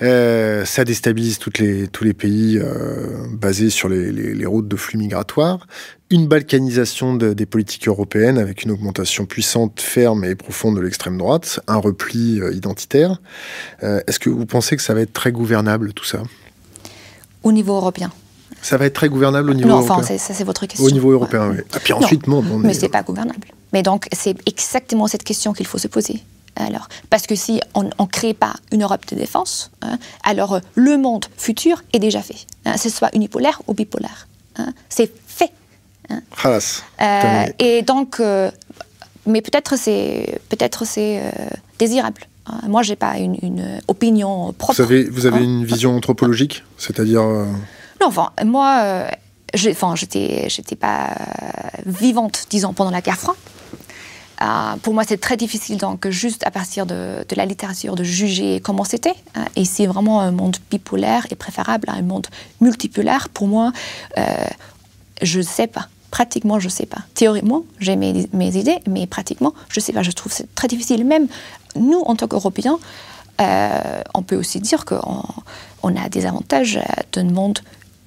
Ça 0.00 0.84
déstabilise 0.84 1.38
tous 1.38 2.04
les 2.04 2.14
pays 2.14 2.60
basés 3.32 3.70
sur 3.70 3.88
les, 3.88 4.46
routes 4.46 4.68
de 4.68 4.76
flux 4.76 4.98
migratoires. 4.98 5.66
Une 6.10 6.26
balkanisation 6.26 7.14
des 7.14 7.46
politiques 7.46 7.86
européennes 7.86 8.36
avec 8.36 8.64
une 8.64 8.72
augmentation 8.72 9.26
puissante, 9.26 9.80
ferme 9.80 10.24
et 10.24 10.34
profonde 10.34 10.76
de 10.76 10.80
l'extrême 10.80 11.16
droite, 11.16 11.60
un 11.68 11.76
repli 11.76 12.40
euh, 12.40 12.52
identitaire. 12.52 13.20
Est-ce 13.80 14.18
que 14.18 14.28
vous 14.28 14.46
pensez 14.46 14.76
que 14.76 14.82
ça 14.82 14.92
va 14.92 15.02
être 15.02 15.12
très 15.12 15.30
gouvernable 15.30 15.92
tout 15.92 16.04
ça? 16.04 16.22
Au 17.42 17.52
niveau 17.52 17.76
européen 17.76 18.10
ça 18.62 18.76
va 18.76 18.86
être 18.86 18.94
très 18.94 19.08
gouvernable 19.08 19.50
au 19.50 19.54
niveau 19.54 19.68
européen? 19.68 19.96
Non, 19.96 20.02
enfin, 20.02 20.18
ça 20.18 20.34
c'est 20.34 20.44
votre 20.44 20.66
question. 20.66 20.84
Au 20.84 20.90
niveau 20.90 21.12
européen, 21.12 21.50
oui. 21.50 21.58
Et 21.58 21.64
ah, 21.72 21.78
puis 21.82 21.92
ensuite, 21.92 22.26
non, 22.26 22.42
non 22.42 22.58
mais 22.58 22.74
c'est 22.74 22.88
pas 22.88 23.02
gouvernable. 23.02 23.46
Mais 23.72 23.82
donc, 23.82 24.06
c'est 24.12 24.36
exactement 24.46 25.06
cette 25.06 25.24
question 25.24 25.52
qu'il 25.52 25.66
faut 25.66 25.78
se 25.78 25.88
poser. 25.88 26.20
Alors, 26.56 26.88
parce 27.08 27.26
que 27.26 27.34
si 27.34 27.60
on 27.74 27.84
ne 27.84 28.10
crée 28.10 28.34
pas 28.34 28.54
une 28.72 28.82
Europe 28.82 29.06
de 29.10 29.16
défense, 29.16 29.70
hein, 29.82 29.98
alors 30.24 30.54
euh, 30.54 30.60
le 30.74 30.98
monde 30.98 31.26
futur 31.36 31.82
est 31.92 31.98
déjà 31.98 32.20
fait. 32.20 32.46
Hein, 32.66 32.76
ce 32.76 32.90
soit 32.90 33.14
unipolaire 33.14 33.62
ou 33.66 33.74
bipolaire. 33.74 34.28
Hein, 34.56 34.72
c'est 34.88 35.10
fait. 35.26 35.52
Hein. 36.10 36.20
Euh, 37.00 37.52
et 37.58 37.82
donc, 37.82 38.20
euh, 38.20 38.50
mais 39.26 39.42
peut-être 39.42 39.76
c'est 39.76 40.40
peut-être 40.48 40.84
c'est 40.86 41.22
désirable. 41.78 42.22
Moi, 42.66 42.82
j'ai 42.82 42.96
pas 42.96 43.16
une, 43.18 43.80
opinion 43.86 44.52
propre. 44.52 44.74
Vous 44.74 44.82
avez, 44.82 45.04
vous 45.04 45.26
avez 45.26 45.44
une 45.44 45.64
vision 45.64 45.94
anthropologique, 45.94 46.64
c'est-à-dire 46.78 47.22
Non, 47.22 48.06
enfin, 48.06 48.30
moi, 48.44 49.06
enfin, 49.54 49.94
j'étais, 49.94 50.48
j'étais 50.48 50.74
pas 50.74 51.14
vivante, 51.86 52.46
disons, 52.50 52.72
pendant 52.72 52.90
la 52.90 53.02
guerre 53.02 53.18
froide. 53.18 53.36
Euh, 54.42 54.76
pour 54.82 54.94
moi, 54.94 55.04
c'est 55.06 55.18
très 55.18 55.36
difficile, 55.36 55.76
donc, 55.76 56.08
juste 56.08 56.46
à 56.46 56.50
partir 56.50 56.86
de, 56.86 57.24
la 57.36 57.46
littérature, 57.46 57.94
de 57.94 58.04
juger 58.04 58.60
comment 58.60 58.84
c'était. 58.84 59.14
Hein. 59.34 59.44
et 59.56 59.64
c'est 59.64 59.86
vraiment 59.86 60.20
un 60.20 60.30
monde 60.30 60.56
bipolaire 60.70 61.26
et 61.30 61.34
préférable 61.34 61.90
à 61.90 61.94
un 61.94 62.02
monde 62.02 62.26
multipolaire. 62.60 63.28
Pour 63.28 63.48
moi, 63.48 63.72
euh, 64.16 64.22
je 65.22 65.38
ne 65.38 65.44
sais 65.44 65.66
pas. 65.66 65.88
Pratiquement, 66.10 66.58
je 66.58 66.66
ne 66.66 66.70
sais 66.70 66.86
pas. 66.86 67.02
Théoriquement, 67.14 67.64
j'ai 67.78 67.96
mes, 67.96 68.28
idées, 68.56 68.78
mais 68.88 69.06
pratiquement, 69.06 69.54
je 69.68 69.80
ne 69.80 69.82
sais 69.82 69.92
pas. 69.92 70.02
Je 70.02 70.10
trouve 70.10 70.32
c'est 70.32 70.52
très 70.54 70.68
difficile. 70.68 71.04
Même 71.04 71.28
nous, 71.76 72.00
en 72.00 72.16
tant 72.16 72.26
qu'Européens, 72.26 72.78
euh, 73.40 74.02
on 74.14 74.22
peut 74.22 74.36
aussi 74.36 74.60
dire 74.60 74.84
qu'on 74.84 75.24
on 75.82 75.96
a 75.96 76.08
des 76.08 76.26
avantages 76.26 76.80
d'un 77.12 77.24
monde 77.24 77.60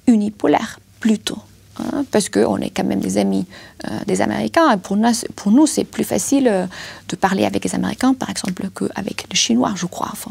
unipolaire, 0.06 0.80
plutôt. 1.00 1.38
Hein, 1.76 2.04
parce 2.12 2.28
qu'on 2.28 2.58
est 2.58 2.70
quand 2.70 2.84
même 2.84 3.00
des 3.00 3.18
amis 3.18 3.46
euh, 3.84 3.90
des 4.06 4.20
Américains. 4.20 4.70
Et 4.72 4.76
pour 4.76 4.96
nous, 4.96 5.08
pour 5.34 5.50
nous 5.50 5.66
c'est 5.66 5.82
plus 5.82 6.04
facile 6.04 6.46
euh, 6.46 6.66
de 7.08 7.16
parler 7.16 7.44
avec 7.44 7.64
les 7.64 7.74
Américains, 7.74 8.14
par 8.14 8.30
exemple, 8.30 8.68
qu'avec 8.70 9.26
les 9.28 9.36
Chinois, 9.36 9.72
je 9.74 9.86
crois. 9.86 10.08
Enfin, 10.12 10.30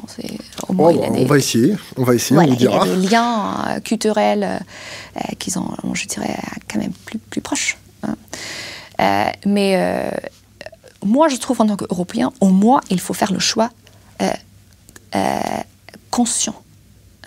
au 0.69 0.73
moins, 0.73 0.93
on 0.93 1.25
va 1.25 1.37
essayer. 1.37 1.75
On 1.97 2.03
va 2.03 2.15
essayer. 2.15 2.39
il 2.43 2.61
y 2.61 2.67
a 2.67 2.85
des 2.85 3.07
liens 3.07 3.65
euh, 3.67 3.79
culturels 3.81 4.59
qui 5.37 5.51
sont, 5.51 5.67
je 5.93 6.07
dirais, 6.07 6.37
quand 6.71 6.79
même 6.79 6.93
plus, 7.05 7.17
plus 7.17 7.41
proches. 7.41 7.77
Hein. 8.03 8.15
mais 9.45 10.11
moi, 11.05 11.27
je 11.27 11.35
trouve 11.35 11.59
en 11.61 11.67
tant 11.67 11.75
qu'Européen, 11.75 12.31
au 12.39 12.49
moins, 12.49 12.79
il 12.89 13.01
faut 13.01 13.13
faire 13.13 13.33
le 13.33 13.39
choix 13.39 13.69
conscient. 16.09 16.55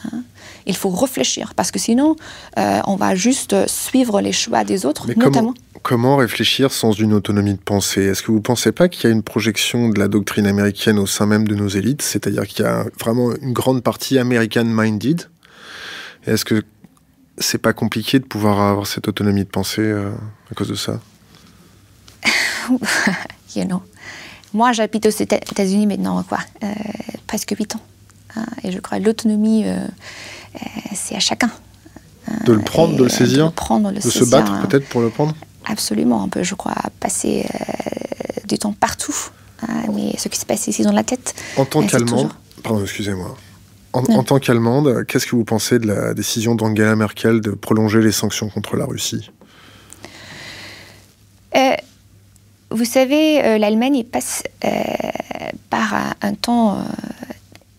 Hein 0.05 0.23
il 0.67 0.77
faut 0.77 0.91
réfléchir, 0.91 1.55
parce 1.55 1.71
que 1.71 1.79
sinon, 1.79 2.17
euh, 2.59 2.81
on 2.87 2.97
va 2.97 3.15
juste 3.15 3.55
suivre 3.69 4.21
les 4.21 4.33
choix 4.33 4.65
des 4.65 4.85
autres, 4.85 5.07
notamment. 5.17 5.55
Comment, 5.83 6.17
réfléchir 6.17 6.73
sans 6.73 6.93
une 6.93 7.13
autonomie 7.13 7.55
de 7.55 7.61
pensée? 7.61 8.03
Est-ce 8.03 8.23
que 8.23 8.33
vous 8.33 8.39
ne 8.39 8.43
pensez 8.43 8.73
pas 8.73 8.89
qu'il 8.89 9.09
y 9.09 9.13
a 9.13 9.15
une 9.15 9.23
projection 9.23 9.89
de 9.89 9.99
la 9.99 10.09
doctrine 10.09 10.47
américaine 10.47 10.99
au 10.99 11.07
sein 11.07 11.27
même 11.27 11.47
de 11.47 11.55
nos 11.55 11.69
élites? 11.69 12.03
C'est-à-dire 12.03 12.45
qu'il 12.47 12.65
y 12.65 12.69
a 12.69 12.85
vraiment 12.99 13.33
une 13.37 13.53
grande 13.53 13.85
partie 13.85 14.19
American-minded 14.19 15.29
Est-ce 16.27 16.45
que 16.45 16.65
c'est 17.39 17.59
pas 17.59 17.73
compliqué 17.73 18.19
de 18.19 18.25
pouvoir 18.25 18.61
avoir 18.61 18.87
cette 18.89 19.07
autonomie 19.07 19.45
de 19.45 19.49
pensée 19.49 19.83
euh, 19.83 20.11
à 20.51 20.55
cause 20.55 20.69
de 20.69 20.75
ça? 20.75 21.01
You 23.55 23.65
know. 23.65 23.83
Moi, 24.53 24.73
j'habite 24.73 25.07
aux 25.07 25.11
États-Unis 25.11 25.87
maintenant, 25.87 26.23
quoi, 26.23 26.39
euh, 26.63 26.67
presque 27.27 27.55
8 27.57 27.77
ans. 27.77 27.81
Hein, 28.37 28.47
et 28.65 28.73
je 28.73 28.79
crois 28.81 28.99
l'autonomie 28.99 29.65
euh, 29.67 29.87
c'est 30.95 31.17
à 31.17 31.21
chacun. 31.21 31.51
De 32.45 32.53
le 32.53 32.61
prendre, 32.61 32.97
de 32.97 33.05
le 33.05 33.09
saisir 33.09 33.47
De, 33.47 33.53
prendre, 33.53 33.93
de 33.93 34.01
se 34.01 34.25
battre 34.25 34.67
peut-être 34.67 34.89
pour 34.89 35.01
le 35.01 35.11
prendre 35.11 35.35
Absolument, 35.65 36.23
on 36.23 36.29
peut, 36.29 36.43
je 36.43 36.55
crois, 36.55 36.75
passer 37.01 37.45
euh, 37.45 38.41
du 38.47 38.59
temps 38.59 38.73
partout. 38.73 39.15
Hein, 39.63 39.85
mais 39.95 40.17
ce 40.17 40.29
qui 40.29 40.39
se 40.39 40.47
passe 40.47 40.67
ici 40.69 40.83
dans 40.83 40.93
la 40.93 41.03
tête. 41.03 41.35
En 41.57 41.65
tant 41.65 41.83
euh, 41.83 41.87
qu'Allemande, 41.87 42.31
pardon, 42.63 42.83
excusez-moi. 42.83 43.37
En, 43.93 44.23
tant 44.23 44.39
qu'Allemande, 44.39 45.07
qu'est-ce 45.07 45.25
que 45.25 45.35
vous 45.35 45.45
pensez 45.45 45.79
de 45.79 45.87
la 45.87 46.13
décision 46.13 46.55
d'Angela 46.55 46.95
Merkel 46.97 47.41
de 47.41 47.53
prolonger 47.53 48.03
les 48.03 48.13
sanctions 48.13 48.51
contre 48.51 48.77
la 48.77 48.85
Russie? 48.85 49.31
Vous 52.71 52.85
savez, 52.85 53.59
l'Allemagne 53.59 54.05
passe 54.05 54.43
par 55.71 55.95
un 56.21 56.35
temps 56.35 56.85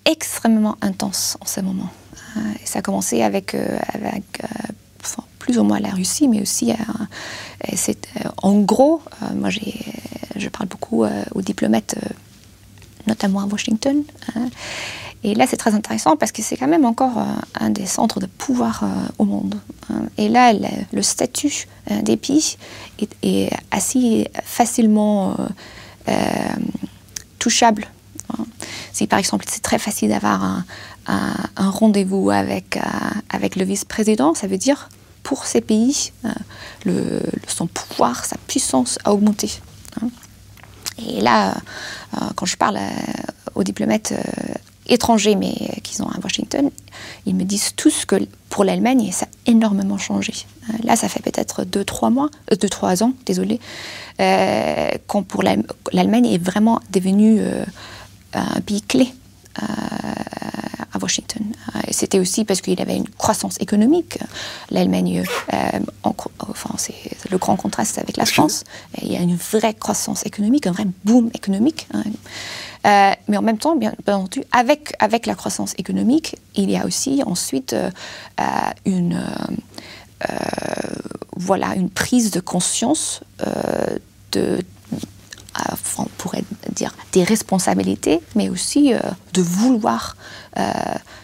extrêmement 0.06 0.76
intense 0.82 1.38
en 1.40 1.46
ce 1.46 1.62
moment. 1.62 1.92
Euh, 2.38 2.54
ça 2.64 2.80
a 2.80 2.82
commencé 2.82 3.22
avec, 3.22 3.56
euh, 3.56 3.80
euh, 4.04 4.48
plus 5.40 5.58
ou 5.58 5.64
moins 5.64 5.80
la 5.80 5.90
Russie, 5.90 6.28
mais 6.28 6.42
aussi, 6.42 6.74
en 8.42 8.60
gros, 8.60 9.02
moi 9.34 9.50
je 9.50 10.50
parle 10.50 10.68
beaucoup 10.68 11.06
aux 11.06 11.42
diplomates, 11.42 11.96
notamment 13.08 13.40
à 13.40 13.46
Washington, 13.46 14.04
hein, 14.36 14.50
Et 15.24 15.36
là, 15.36 15.48
c'est 15.48 15.56
très 15.56 15.74
intéressant 15.74 16.18
parce 16.18 16.34
que 16.34 16.42
c'est 16.42 16.58
quand 16.58 16.68
même 16.68 16.86
encore 16.86 17.26
un 17.58 17.70
des 17.70 17.86
centres 17.86 18.20
de 18.20 18.26
pouvoir 18.26 18.84
au 19.20 19.24
monde. 19.24 19.56
Hein. 19.90 20.02
Et 20.18 20.28
là, 20.28 20.54
le, 20.92 21.02
statut 21.02 21.68
des 22.04 22.18
pays 22.18 22.58
est, 23.24 23.50
assez 23.72 24.30
facilement 24.44 25.38
touchable. 27.40 27.88
Hein. 28.34 28.46
Si 28.92 29.08
par 29.08 29.20
exemple, 29.20 29.46
c'est 29.48 29.62
très 29.62 29.80
facile 29.80 30.10
d'avoir 30.10 30.44
un, 30.44 30.66
rendez-vous 31.56 32.30
avec, 32.30 32.80
avec 33.30 33.56
le 33.56 33.66
vice-président, 33.66 34.34
ça 34.34 34.48
veut 34.48 34.58
dire 34.58 34.90
pour 35.24 35.46
ces 35.46 35.62
pays, 35.62 36.12
le, 36.86 37.22
son 37.48 37.68
pouvoir, 37.68 38.26
sa 38.26 38.38
puissance 38.48 38.98
a 39.04 39.14
augmenté. 39.14 39.52
Hein. 40.02 40.10
Et 40.98 41.22
là, 41.22 41.52
euh, 42.14 42.20
quand 42.36 42.46
je 42.46 42.58
parle 42.58 42.78
euh, 42.78 42.90
aux 43.56 43.64
diplomates 43.64 44.14
euh, 44.14 44.54
étrangers, 44.88 45.36
mais 45.36 45.54
qui 45.84 45.96
sont 45.96 46.08
à 46.08 46.18
Washington, 46.24 46.70
ils 47.26 47.36
me 47.36 47.44
disent 47.44 47.74
tous 47.76 48.06
que 48.06 48.16
pour 48.50 48.64
l'Allemagne, 48.64 49.12
ça 49.12 49.26
a 49.26 49.52
énormément 49.52 49.98
changé. 49.98 50.34
Là, 50.84 50.96
ça 50.96 51.10
fait 51.10 51.22
peut-être 51.22 51.64
2-3 51.64 52.12
mois, 52.12 52.30
2-3 52.52 53.04
ans, 53.04 53.14
désolé, 53.26 53.60
quand 54.18 55.24
pour 55.24 55.44
l'Allemagne 55.44 56.26
est 56.26 56.42
vraiment 56.42 56.80
devenu 56.90 57.42
un 58.34 58.62
pays 58.62 58.82
clé 58.82 59.14
à 59.58 60.98
Washington. 61.02 61.44
C'était 61.92 62.20
aussi 62.20 62.46
parce 62.46 62.62
qu'il 62.62 62.78
y 62.78 62.82
avait 62.82 62.96
une 62.96 63.10
croissance 63.10 63.60
économique. 63.60 64.20
L'Allemagne, 64.72 65.24
enfin, 66.04 66.72
c'est 66.78 66.96
le 67.30 67.38
grand 67.38 67.56
contraste 67.56 67.98
avec 67.98 68.18
la 68.18 68.26
France. 68.26 68.64
Il 69.02 69.12
y 69.12 69.18
a 69.18 69.22
une 69.22 69.36
vraie 69.36 69.74
croissance 69.74 70.26
économique, 70.26 70.68
un 70.68 70.72
vrai 70.72 70.86
boom 71.04 71.30
économique. 71.34 71.88
Hein. 71.94 72.04
Euh, 72.86 73.12
mais 73.28 73.38
en 73.38 73.42
même 73.42 73.58
temps, 73.58 73.76
bien, 73.76 73.94
entendu, 74.08 74.44
avec, 74.52 74.94
avec 75.00 75.26
la 75.26 75.36
croissance 75.36 75.74
économique, 75.78 76.38
il 76.56 76.70
y 76.70 76.78
a 76.78 76.86
aussi 76.86 77.22
ensuite 77.26 77.74
euh, 77.74 77.90
euh, 78.40 78.44
une, 78.86 79.22
voilà, 81.36 81.76
une 81.76 81.90
prise 81.90 82.32
de 82.32 82.40
conscience 82.40 83.22
de, 84.32 84.60
on 85.98 86.06
pourrait 86.18 86.44
dire 86.74 86.94
des 87.12 87.24
responsabilités, 87.24 88.20
mais 88.36 88.50
aussi 88.50 88.94
de 89.34 89.42
vouloir 89.42 90.16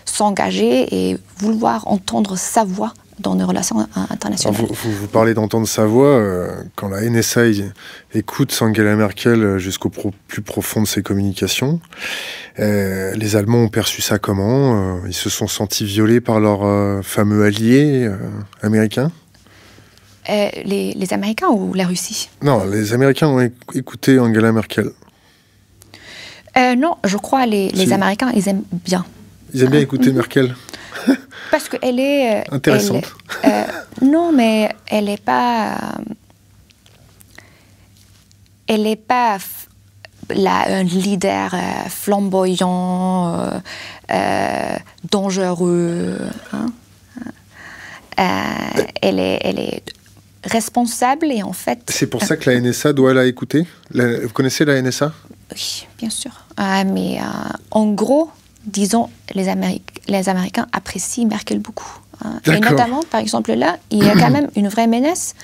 s'engager 0.05 1.09
et 1.09 1.17
vouloir 1.39 1.87
entendre 1.87 2.37
sa 2.37 2.63
voix 2.63 2.93
dans 3.19 3.35
nos 3.35 3.47
relations 3.47 3.87
internationales. 4.09 4.67
Vous, 4.69 5.07
parlez 5.07 5.33
d'entendre 5.33 5.67
sa 5.67 5.85
voix. 5.85 6.07
Euh, 6.07 6.63
quand 6.75 6.89
la 6.89 7.01
NSA 7.01 7.45
écoute 8.13 8.57
Angela 8.61 8.95
Merkel 8.95 9.43
euh, 9.43 9.57
jusqu'au 9.57 9.89
plus 9.89 10.41
profond 10.41 10.81
de 10.81 10.87
ses 10.87 11.03
communications, 11.03 11.79
euh, 12.59 13.13
les 13.13 13.35
Allemands 13.35 13.63
ont 13.63 13.69
perçu 13.69 14.01
ça 14.01 14.19
comment 14.19 15.03
Ils 15.05 15.13
se 15.13 15.29
sont 15.29 15.47
sentis 15.47 15.85
violés 15.85 16.21
par 16.21 16.39
leur 16.39 17.03
fameux 17.03 17.45
allié 17.45 18.09
américain? 18.61 19.11
Les, 20.27 20.93
les, 20.93 21.13
Américains 21.13 21.49
ou 21.49 21.73
la 21.73 21.85
Russie? 21.85 22.29
Non, 22.41 22.63
les 22.65 22.93
Américains 22.93 23.27
ont 23.27 23.49
écouté 23.73 24.19
Angela 24.19 24.51
Merkel. 24.51 24.91
non, 26.55 26.97
je 27.03 27.17
crois 27.17 27.45
les, 27.45 27.69
les 27.69 27.93
Américains, 27.93 28.31
ils 28.35 28.47
aiment 28.47 28.63
bien. 28.71 29.05
Ils 29.53 29.63
aiment 29.63 29.69
bien 29.69 29.81
écouter 29.81 30.09
mhm. 30.09 30.15
Merkel 30.15 30.55
parce 31.51 31.69
qu'elle 31.69 31.99
est... 31.99 32.41
Euh, 32.41 32.43
Intéressante. 32.51 33.13
Euh, 33.45 33.63
non, 34.01 34.31
mais 34.31 34.69
elle 34.87 35.05
n'est 35.05 35.17
pas... 35.17 35.77
Elle 38.67 38.83
n'est 38.83 38.95
pas 38.95 39.37
un 40.29 40.83
leader 40.83 41.53
euh, 41.53 41.89
flamboyant, 41.89 43.61
dangereux. 45.11 46.17
Hein. 46.53 46.67
elle, 49.01 49.19
est, 49.19 49.39
elle 49.41 49.59
est 49.59 49.83
responsable 50.43 51.31
et 51.31 51.43
en 51.43 51.53
fait... 51.53 51.79
C'est 51.89 52.07
pour 52.07 52.23
ça 52.23 52.37
que 52.37 52.49
la 52.49 52.59
NSA 52.59 52.93
doit 52.93 53.13
la 53.13 53.25
écouter 53.25 53.65
Vous 53.91 54.29
connaissez 54.33 54.65
la 54.65 54.81
NSA 54.81 55.13
Oui, 55.51 55.87
bien 55.97 56.09
sûr. 56.09 56.31
Ah, 56.57 56.83
mais 56.83 57.19
en 57.71 57.91
gros, 57.91 58.29
disons, 58.65 59.09
les, 59.33 59.45
les 60.07 60.29
Américains 60.29 60.67
apprécient 60.71 61.27
Merkel 61.27 61.59
beaucoup. 61.59 61.99
Hein. 62.23 62.39
Et 62.45 62.59
notamment, 62.59 63.01
par 63.09 63.19
exemple, 63.19 63.53
là, 63.53 63.77
il 63.89 64.03
y 64.03 64.09
a 64.09 64.13
quand 64.13 64.29
même 64.31 64.49
une 64.55 64.67
vraie 64.67 64.87
menace 64.87 65.35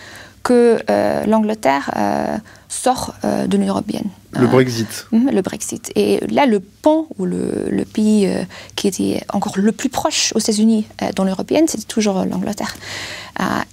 que 0.43 0.79
euh, 0.89 1.25
l'Angleterre 1.25 1.91
euh, 1.95 2.37
sort 2.69 3.13
euh, 3.23 3.47
de 3.47 3.57
l'Union 3.57 3.73
européenne. 3.73 4.09
Le 4.31 4.47
Brexit. 4.47 5.07
Mhm, 5.11 5.31
le 5.31 5.41
Brexit. 5.41 5.91
Et 5.95 6.19
là, 6.27 6.45
le 6.45 6.59
pont 6.59 7.07
ou 7.17 7.25
le, 7.25 7.83
pays 7.91 8.29
qui 8.75 8.87
était 8.87 9.23
encore 9.33 9.53
le 9.57 9.71
plus 9.71 9.89
proche 9.89 10.31
aux 10.35 10.39
États-Unis 10.39 10.85
dans 11.15 11.23
l'Union 11.23 11.35
européenne, 11.35 11.67
c'était 11.67 11.87
toujours 11.87 12.23
l'Angleterre. 12.25 12.75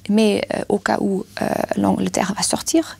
mais 0.09 0.47
au 0.69 0.79
cas 0.79 0.99
où 1.01 1.25
l'Angleterre 1.77 2.33
va 2.35 2.43
sortir, 2.43 2.97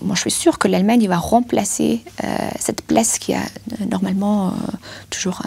moi 0.00 0.14
je 0.14 0.20
suis 0.20 0.30
sûre 0.30 0.58
que 0.58 0.68
l'Allemagne 0.68 1.08
va 1.08 1.16
remplacer 1.16 2.02
cette 2.60 2.82
place 2.82 3.18
qui 3.18 3.34
a 3.34 3.42
normalement 3.90 4.54
toujours 5.10 5.42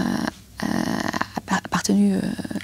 appartenu 1.48 2.16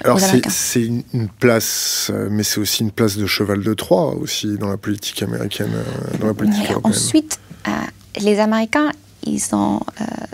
Alors 0.04 0.20
c'est 0.20 0.80
une 0.80 1.28
place, 1.38 2.10
euh, 2.12 2.28
mais 2.30 2.42
c'est 2.42 2.60
aussi 2.60 2.82
une 2.82 2.90
place 2.90 3.16
de 3.16 3.26
cheval 3.26 3.62
de 3.62 3.74
Troie 3.74 4.14
aussi 4.14 4.56
dans 4.58 4.68
la 4.68 4.76
politique 4.76 5.22
américaine, 5.22 5.70
euh, 5.74 6.18
dans 6.18 6.26
la 6.26 6.34
politique 6.34 6.70
européenne. 6.70 6.94
Ensuite, 6.94 7.38
euh, 7.68 7.70
les 8.18 8.38
Américains, 8.38 8.92
ils 9.24 9.40
sont 9.40 9.80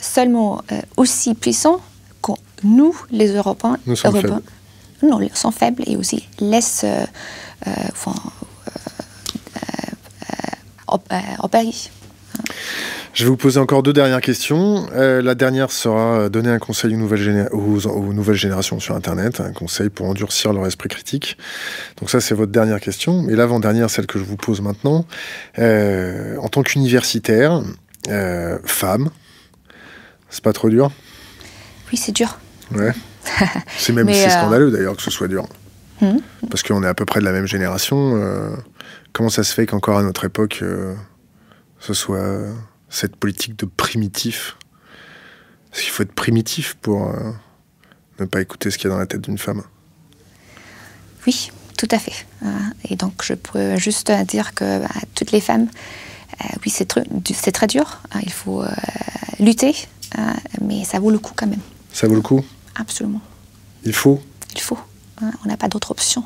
seulement 0.00 0.62
aussi 0.96 1.34
puissants 1.34 1.80
que 2.22 2.32
nous, 2.64 2.94
les 3.10 3.32
Européens. 3.34 3.76
Nous 3.86 3.96
sommes 3.96 4.20
faibles. 4.20 4.42
Non, 5.02 5.20
ils 5.20 5.34
sont 5.36 5.50
faibles 5.52 5.84
et 5.86 5.96
aussi 5.96 6.28
laissent 6.40 6.84
enfin, 7.92 8.14
opérer. 11.42 11.74
Je 13.14 13.24
vais 13.24 13.30
vous 13.30 13.36
poser 13.36 13.58
encore 13.58 13.82
deux 13.82 13.92
dernières 13.92 14.20
questions. 14.20 14.86
Euh, 14.94 15.22
la 15.22 15.34
dernière 15.34 15.70
sera 15.70 16.20
euh, 16.20 16.28
donner 16.28 16.50
un 16.50 16.58
conseil 16.58 16.94
aux 16.94 16.98
nouvelles, 16.98 17.48
aux, 17.52 18.12
nouvelles, 18.12 18.36
générations 18.36 18.78
sur 18.80 18.94
Internet, 18.94 19.40
un 19.40 19.52
conseil 19.52 19.88
pour 19.88 20.06
endurcir 20.06 20.52
leur 20.52 20.66
esprit 20.66 20.88
critique. 20.88 21.36
Donc 21.98 22.10
ça, 22.10 22.20
c'est 22.20 22.34
votre 22.34 22.52
dernière 22.52 22.80
question. 22.80 23.28
Et 23.28 23.34
l'avant-dernière, 23.34 23.90
celle 23.90 24.06
que 24.06 24.18
je 24.18 24.24
vous 24.24 24.36
pose 24.36 24.60
maintenant. 24.60 25.06
Euh, 25.58 26.36
en 26.38 26.48
tant 26.48 26.62
qu'universitaire, 26.62 27.62
femme, 28.64 29.10
c'est 30.30 30.44
pas 30.44 30.52
trop 30.52 30.70
dur? 30.70 30.90
Oui, 31.90 31.98
c'est 31.98 32.12
dur. 32.12 32.38
Ouais. 32.74 32.92
C'est 33.76 33.92
même 33.92 34.10
scandaleux 34.12 34.70
d'ailleurs 34.70 34.96
que 34.96 35.02
ce 35.02 35.10
soit 35.10 35.28
dur. 35.28 35.46
Hmm. 36.00 36.18
Parce 36.50 36.62
qu'on 36.62 36.82
est 36.82 36.86
à 36.86 36.94
peu 36.94 37.04
près 37.04 37.20
de 37.20 37.24
la 37.24 37.32
même 37.32 37.46
génération. 37.46 38.18
comment 39.12 39.28
ça 39.28 39.44
se 39.44 39.52
fait 39.52 39.66
qu'encore 39.66 39.98
à 39.98 40.02
notre 40.02 40.24
époque, 40.24 40.62
ce 41.80 41.94
soit 41.94 42.46
cette 42.90 43.16
politique 43.16 43.56
de 43.56 43.66
primitif. 43.66 44.56
Parce 45.70 45.82
qu'il 45.82 45.90
faut 45.90 46.02
être 46.02 46.14
primitif 46.14 46.74
pour 46.80 47.08
euh, 47.08 47.32
ne 48.18 48.24
pas 48.24 48.40
écouter 48.40 48.70
ce 48.70 48.78
qu'il 48.78 48.88
y 48.88 48.90
a 48.90 48.94
dans 48.94 48.98
la 48.98 49.06
tête 49.06 49.20
d'une 49.20 49.38
femme. 49.38 49.62
Oui, 51.26 51.50
tout 51.76 51.88
à 51.90 51.98
fait. 51.98 52.26
Euh, 52.42 52.48
et 52.88 52.96
donc 52.96 53.22
je 53.22 53.34
peux 53.34 53.76
juste 53.76 54.10
dire 54.26 54.54
que 54.54 54.80
bah, 54.80 54.88
toutes 55.14 55.32
les 55.32 55.40
femmes, 55.40 55.68
euh, 56.40 56.48
oui, 56.64 56.70
c'est 56.70 57.52
très 57.52 57.66
dur, 57.66 58.00
hein, 58.12 58.20
il 58.22 58.32
faut 58.32 58.64
lutter, 59.40 59.74
mais 60.60 60.84
ça 60.84 60.98
vaut 61.00 61.10
le 61.10 61.18
coup 61.18 61.32
quand 61.36 61.46
même. 61.46 61.60
Ça 61.92 62.06
vaut 62.06 62.14
le 62.14 62.20
coup? 62.20 62.44
Absolument. 62.76 63.20
Il 63.84 63.92
faut? 63.92 64.22
Il 64.54 64.60
faut. 64.60 64.78
Hein, 65.20 65.32
on 65.44 65.48
n'a 65.48 65.56
pas 65.56 65.68
d'autre 65.68 65.90
option. 65.90 66.24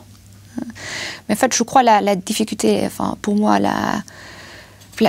Mais 1.29 1.35
en 1.35 1.37
fait, 1.37 1.55
je 1.55 1.63
crois 1.63 1.83
la, 1.83 2.01
la 2.01 2.15
difficulté, 2.15 2.83
enfin, 2.85 3.17
pour 3.23 3.35
moi, 3.35 3.59
la, 3.59 4.03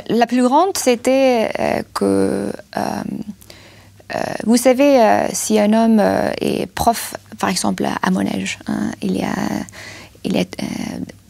la, 0.07 0.27
plus 0.27 0.43
grande, 0.43 0.77
c'était 0.77 1.51
euh, 1.59 1.83
que, 1.93 2.51
euh, 2.77 2.81
euh, 4.15 4.19
vous 4.45 4.57
savez, 4.57 5.27
si 5.33 5.59
un 5.59 5.73
homme 5.73 6.01
est 6.41 6.67
prof, 6.67 7.15
par 7.39 7.49
exemple, 7.49 7.85
à 7.85 8.11
mon 8.11 8.25
âge, 8.25 8.59
hein, 8.67 8.91
il 9.01 9.15
y 9.17 9.23
a, 9.23 10.45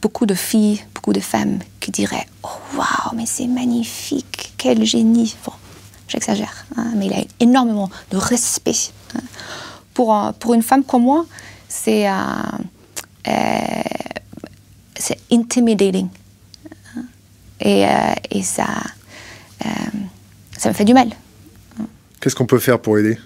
beaucoup 0.01 0.25
de 0.25 0.33
filles, 0.33 0.83
beaucoup 0.93 1.13
de 1.13 1.21
femmes 1.21 1.59
qui 1.79 1.91
diraient 1.91 2.27
Oh, 2.43 2.49
waouh, 2.75 3.15
mais 3.15 3.25
c'est 3.25 3.47
magnifique, 3.47 4.53
quel 4.57 4.83
génie. 4.83 5.35
Bon, 5.45 5.53
j'exagère, 6.09 6.65
hein, 6.75 6.91
mais 6.95 7.05
il 7.05 7.13
a 7.13 7.23
énormément 7.39 7.89
de 8.11 8.17
respect. 8.17 8.91
Hein. 9.15 9.21
Pour, 9.93 10.33
pour 10.39 10.53
une 10.53 10.61
femme 10.61 10.83
comme 10.83 11.03
moi, 11.03 11.25
c'est 11.69 12.07
c'est 14.95 15.19
intimidating. 15.31 16.07
Et, 17.59 17.85
euh, 17.85 17.89
et 18.31 18.43
ça, 18.43 18.67
euh, 19.65 19.69
ça 20.57 20.69
me 20.69 20.73
fait 20.73 20.85
du 20.85 20.93
mal. 20.93 21.09
Qu'est-ce 22.19 22.35
qu'on 22.35 22.45
peut 22.45 22.59
faire 22.59 22.79
pour 22.79 22.97
aider? 22.97 23.17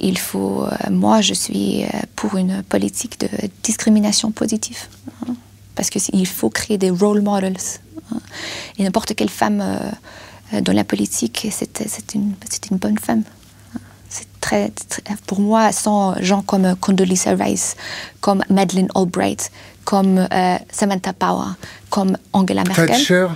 Il 0.00 0.18
faut, 0.18 0.64
euh, 0.64 0.90
moi, 0.90 1.20
je 1.20 1.34
suis 1.34 1.84
pour 2.14 2.36
une 2.36 2.62
politique 2.62 3.20
de 3.20 3.28
discrimination 3.62 4.30
positive. 4.30 4.78
Hein, 5.26 5.34
parce 5.74 5.90
qu'il 5.90 6.26
faut 6.26 6.50
créer 6.50 6.78
des 6.78 6.90
role 6.90 7.22
models. 7.22 7.56
Hein. 8.12 8.20
et 8.78 8.84
n'importe 8.84 9.14
quelle 9.14 9.28
femme 9.28 9.62
dans 10.62 10.72
la 10.72 10.84
politique, 10.84 11.46
c'est 11.50 12.14
une, 12.14 12.34
une 12.70 12.76
bonne 12.78 12.98
femme. 12.98 13.22
Hein. 13.74 13.80
C'est 14.08 14.26
très, 14.40 14.72
pour 15.26 15.40
moi, 15.40 15.72
sont 15.72 16.14
gens 16.20 16.42
comme 16.42 16.74
Condoleezza 16.76 17.34
Rice, 17.34 17.76
comme 18.20 18.42
Madeleine 18.48 18.88
Albright, 18.94 19.50
comme 19.88 20.28
Samantha 20.70 21.12
Power, 21.12 21.52
comme 21.88 22.16
Angela 22.34 22.62
Merkel. 22.64 22.88
Thatcher 22.88 23.26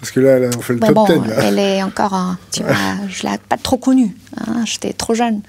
parce 0.00 0.10
que 0.10 0.18
là, 0.18 0.50
on 0.56 0.60
fait 0.60 0.72
le 0.72 0.80
top 0.80 0.94
bon, 0.94 1.06
10. 1.06 1.30
Elle 1.38 1.60
est 1.60 1.80
encore, 1.80 2.34
tu 2.50 2.64
vois, 2.64 2.74
je 3.08 3.24
ne 3.24 3.30
l'ai 3.30 3.38
pas 3.38 3.56
trop 3.56 3.76
connue. 3.76 4.16
Hein, 4.36 4.64
J'étais 4.64 4.92
trop 4.92 5.14
jeune. 5.14 5.42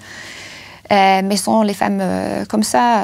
mais 0.91 1.37
sans 1.37 1.63
les 1.63 1.73
femmes 1.73 2.03
comme 2.49 2.61
ça, 2.61 3.03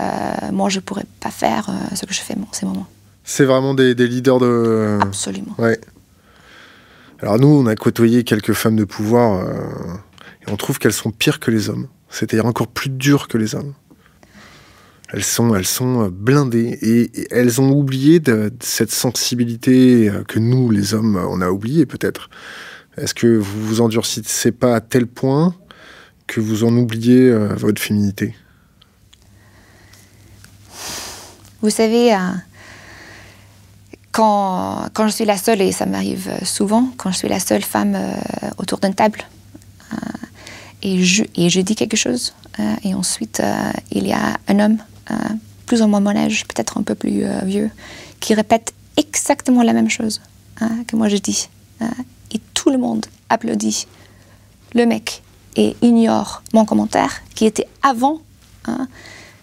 moi, 0.53 0.69
je 0.69 0.75
ne 0.75 0.81
pourrais 0.81 1.05
pas 1.19 1.31
faire 1.31 1.67
ce 1.95 2.05
que 2.05 2.13
je 2.13 2.21
fais 2.21 2.35
en 2.35 2.53
ces 2.53 2.67
moments. 2.67 2.85
C'est 3.23 3.45
vraiment 3.45 3.73
des, 3.73 3.95
des, 3.95 4.07
leaders 4.07 4.37
de. 4.37 4.99
Absolument. 5.01 5.55
Ouais. 5.57 5.79
Alors 7.21 7.37
nous, 7.37 7.47
on 7.47 7.65
a 7.65 7.75
côtoyé 7.75 8.23
quelques 8.23 8.53
femmes 8.53 8.77
de 8.77 8.85
pouvoir 8.85 9.43
euh, 9.43 9.53
et 10.41 10.51
on 10.51 10.55
trouve 10.55 10.79
qu'elles 10.79 10.93
sont 10.93 11.11
pires 11.11 11.39
que 11.39 11.51
les 11.51 11.69
hommes. 11.69 11.87
C'est-à-dire 12.09 12.45
encore 12.45 12.67
plus 12.67 12.89
dures 12.89 13.27
que 13.27 13.37
les 13.37 13.55
hommes. 13.55 13.73
Elles 15.11 15.23
sont, 15.23 15.55
elles 15.55 15.65
sont 15.65 16.05
euh, 16.05 16.09
blindées 16.09 16.77
et, 16.81 17.27
elles 17.31 17.59
ont 17.59 17.71
oublié 17.71 18.21
cette 18.59 18.91
sensibilité 18.91 20.09
euh, 20.09 20.23
que 20.23 20.39
nous, 20.39 20.69
les 20.69 20.93
hommes, 20.93 21.15
on 21.29 21.41
a 21.41 21.49
oublié 21.49 21.85
peut-être. 21.85 22.29
Est-ce 22.97 23.13
que 23.13 23.27
vous 23.27 23.65
vous 23.65 23.81
endurcissez 23.81 24.51
pas 24.51 24.75
à 24.75 24.81
tel 24.81 25.07
point 25.07 25.55
que 26.27 26.41
vous 26.41 26.63
en 26.63 26.75
oubliez 26.75 27.29
euh, 27.29 27.55
votre 27.55 27.81
féminité? 27.81 28.35
Vous 31.61 31.69
savez, 31.69 32.13
euh, 32.13 32.17
quand, 34.11 34.89
quand, 34.93 35.07
je 35.07 35.13
suis 35.13 35.25
la 35.25 35.37
seule, 35.37 35.61
et 35.61 35.71
ça 35.71 35.85
m'arrive 35.85 36.29
souvent, 36.43 36.89
quand 36.97 37.11
je 37.11 37.17
suis 37.17 37.29
la 37.29 37.39
seule 37.39 37.63
femme 37.63 37.95
euh, 37.95 38.49
autour 38.57 38.79
d'une 38.79 38.93
table, 38.93 39.19
euh, 39.93 39.95
et, 40.81 41.03
je, 41.03 41.23
et 41.35 41.49
je 41.49 41.61
dis 41.61 41.75
quelque 41.75 41.97
chose, 41.97 42.33
euh, 42.59 42.75
et 42.83 42.93
ensuite 42.93 43.41
il 43.91 44.07
y 44.07 44.13
a 44.13 44.37
un 44.47 44.59
homme, 44.59 44.77
plus 45.65 45.81
ou 45.81 45.87
moins 45.87 45.99
mon 45.99 46.15
âge, 46.15 46.45
peut-être 46.47 46.77
un 46.77 46.83
peu 46.83 46.95
plus 46.95 47.23
vieux, 47.43 47.69
qui 48.19 48.33
répète 48.33 48.73
exactement 48.97 49.63
la 49.63 49.73
même 49.73 49.89
chose 49.89 50.21
hein, 50.61 50.83
que 50.87 50.95
moi 50.95 51.09
je 51.09 51.17
dis. 51.17 51.49
et 52.31 52.39
tout 52.53 52.69
le 52.69 52.77
monde 52.77 53.05
applaudit 53.29 53.87
le 54.73 54.85
mec 54.85 55.21
et 55.55 55.75
ignore 55.81 56.43
mon 56.53 56.65
commentaire 56.65 57.21
qui 57.35 57.45
était 57.45 57.67
avant. 57.81 58.19
Hein, 58.65 58.87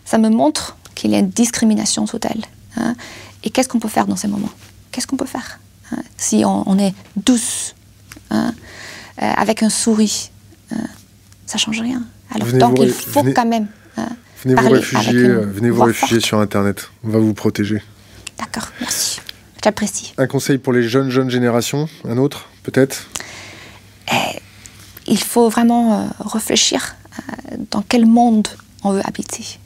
ça 0.04 0.18
me 0.18 0.28
montre 0.28 0.76
qu'il 0.94 1.10
y 1.10 1.14
a 1.14 1.18
une 1.18 1.30
discrimination 1.30 2.04
totale. 2.06 2.42
Hein, 2.76 2.94
et 3.42 3.50
qu'est-ce 3.50 3.68
qu'on 3.68 3.78
peut 3.78 3.88
faire 3.88 4.06
dans 4.06 4.16
ces 4.16 4.28
moments? 4.28 4.50
Qu'est-ce 4.92 5.06
qu'on 5.06 5.16
peut 5.16 5.26
faire 5.26 5.60
Si 6.16 6.44
on, 6.44 6.68
on, 6.68 6.78
est 6.78 6.94
douce, 7.16 7.74
euh, 8.32 8.50
avec 9.18 9.62
un 9.62 9.70
souris, 9.70 10.30
hein, 10.72 10.86
ça 11.46 11.58
change 11.58 11.80
rien. 11.80 12.02
Alors 12.34 12.48
venez 12.48 12.58
donc 12.58 12.78
il 12.80 12.90
faut 12.90 13.22
venez, 13.22 13.34
quand 13.34 13.46
même 13.46 13.68
venez 14.46 14.62
vous 14.62 14.70
réfugier, 14.70 15.28
venez 15.28 15.70
vous 15.70 15.82
réfugier 15.82 16.20
sur 16.20 16.38
Internet. 16.38 16.90
On 17.04 17.08
va 17.08 17.18
vous 17.18 17.34
protéger. 17.34 17.82
D'accord, 18.38 18.68
merci. 18.80 19.20
J'apprécie. 19.62 20.14
Un 20.16 20.28
conseil 20.28 20.58
pour 20.58 20.72
les 20.72 20.84
jeunes 20.84 21.10
jeunes 21.10 21.30
générations, 21.30 21.88
un 22.04 22.18
autre 22.18 22.48
peut-être? 22.62 23.08
Eh, 24.12 24.38
Il 25.08 25.18
faut 25.18 25.48
vraiment 25.48 26.00
euh, 26.00 26.06
réfléchir 26.20 26.94
euh, 27.18 27.56
dans 27.72 27.82
quel 27.82 28.06
monde 28.06 28.46
on 28.84 28.92
veut 28.92 29.02
habiter. 29.04 29.58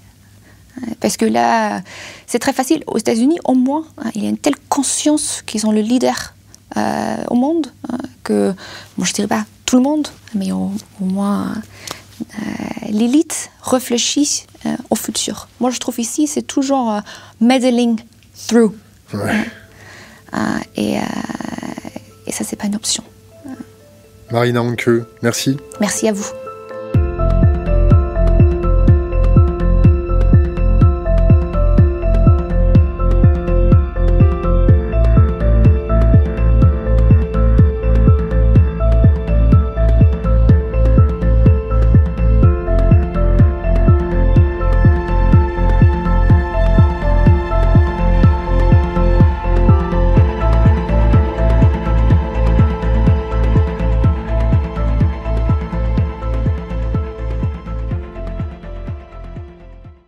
Parce 1.01 1.19
que 1.19 1.27
là, 1.27 1.83
c'est 2.27 2.39
très 2.39 2.55
facile. 2.55 2.83
Aux 2.87 2.97
États-Unis, 2.97 3.39
au 3.45 3.55
moins, 3.55 3.85
hein, 3.99 4.11
il 4.15 4.23
y 4.23 4.27
a 4.27 4.31
une 4.31 4.39
telle 4.39 4.55
conscience 4.71 5.43
qu'ils 5.45 5.61
sont 5.61 5.73
le 5.73 5.83
leader 5.83 6.35
euh, 6.79 7.17
au 7.29 7.35
monde 7.35 7.67
hein, 7.93 7.99
que, 8.25 8.55
bon, 8.97 9.05
je 9.05 9.11
ne 9.11 9.15
dirais 9.15 9.29
pas 9.29 9.45
tout 9.67 9.77
le 9.77 9.83
monde, 9.83 10.09
mais 10.35 10.53
au, 10.53 10.73
au 11.01 11.05
moins 11.05 11.53
euh, 12.21 12.35
l'élite 12.89 13.51
réfléchit 13.63 14.47
euh, 14.49 14.50
au 14.91 14.95
futur. 14.95 15.49
Moi, 15.61 15.71
je 15.71 15.79
trouve 15.79 15.99
ici, 16.01 16.27
c'est 16.27 16.43
toujours 16.43 16.91
euh, 16.93 17.01
meddling 17.41 18.01
through. 18.49 18.73
Ouais. 19.15 19.45
et, 20.77 20.97
et 22.27 22.33
ça, 22.33 22.45
c'est 22.45 22.57
pas 22.57 22.67
une 22.67 22.77
option. 22.77 23.03
Marina 24.31 24.63
Anke, 24.63 24.91
merci. 25.23 25.57
Merci 25.81 26.09
à 26.09 26.13
vous. 26.13 26.27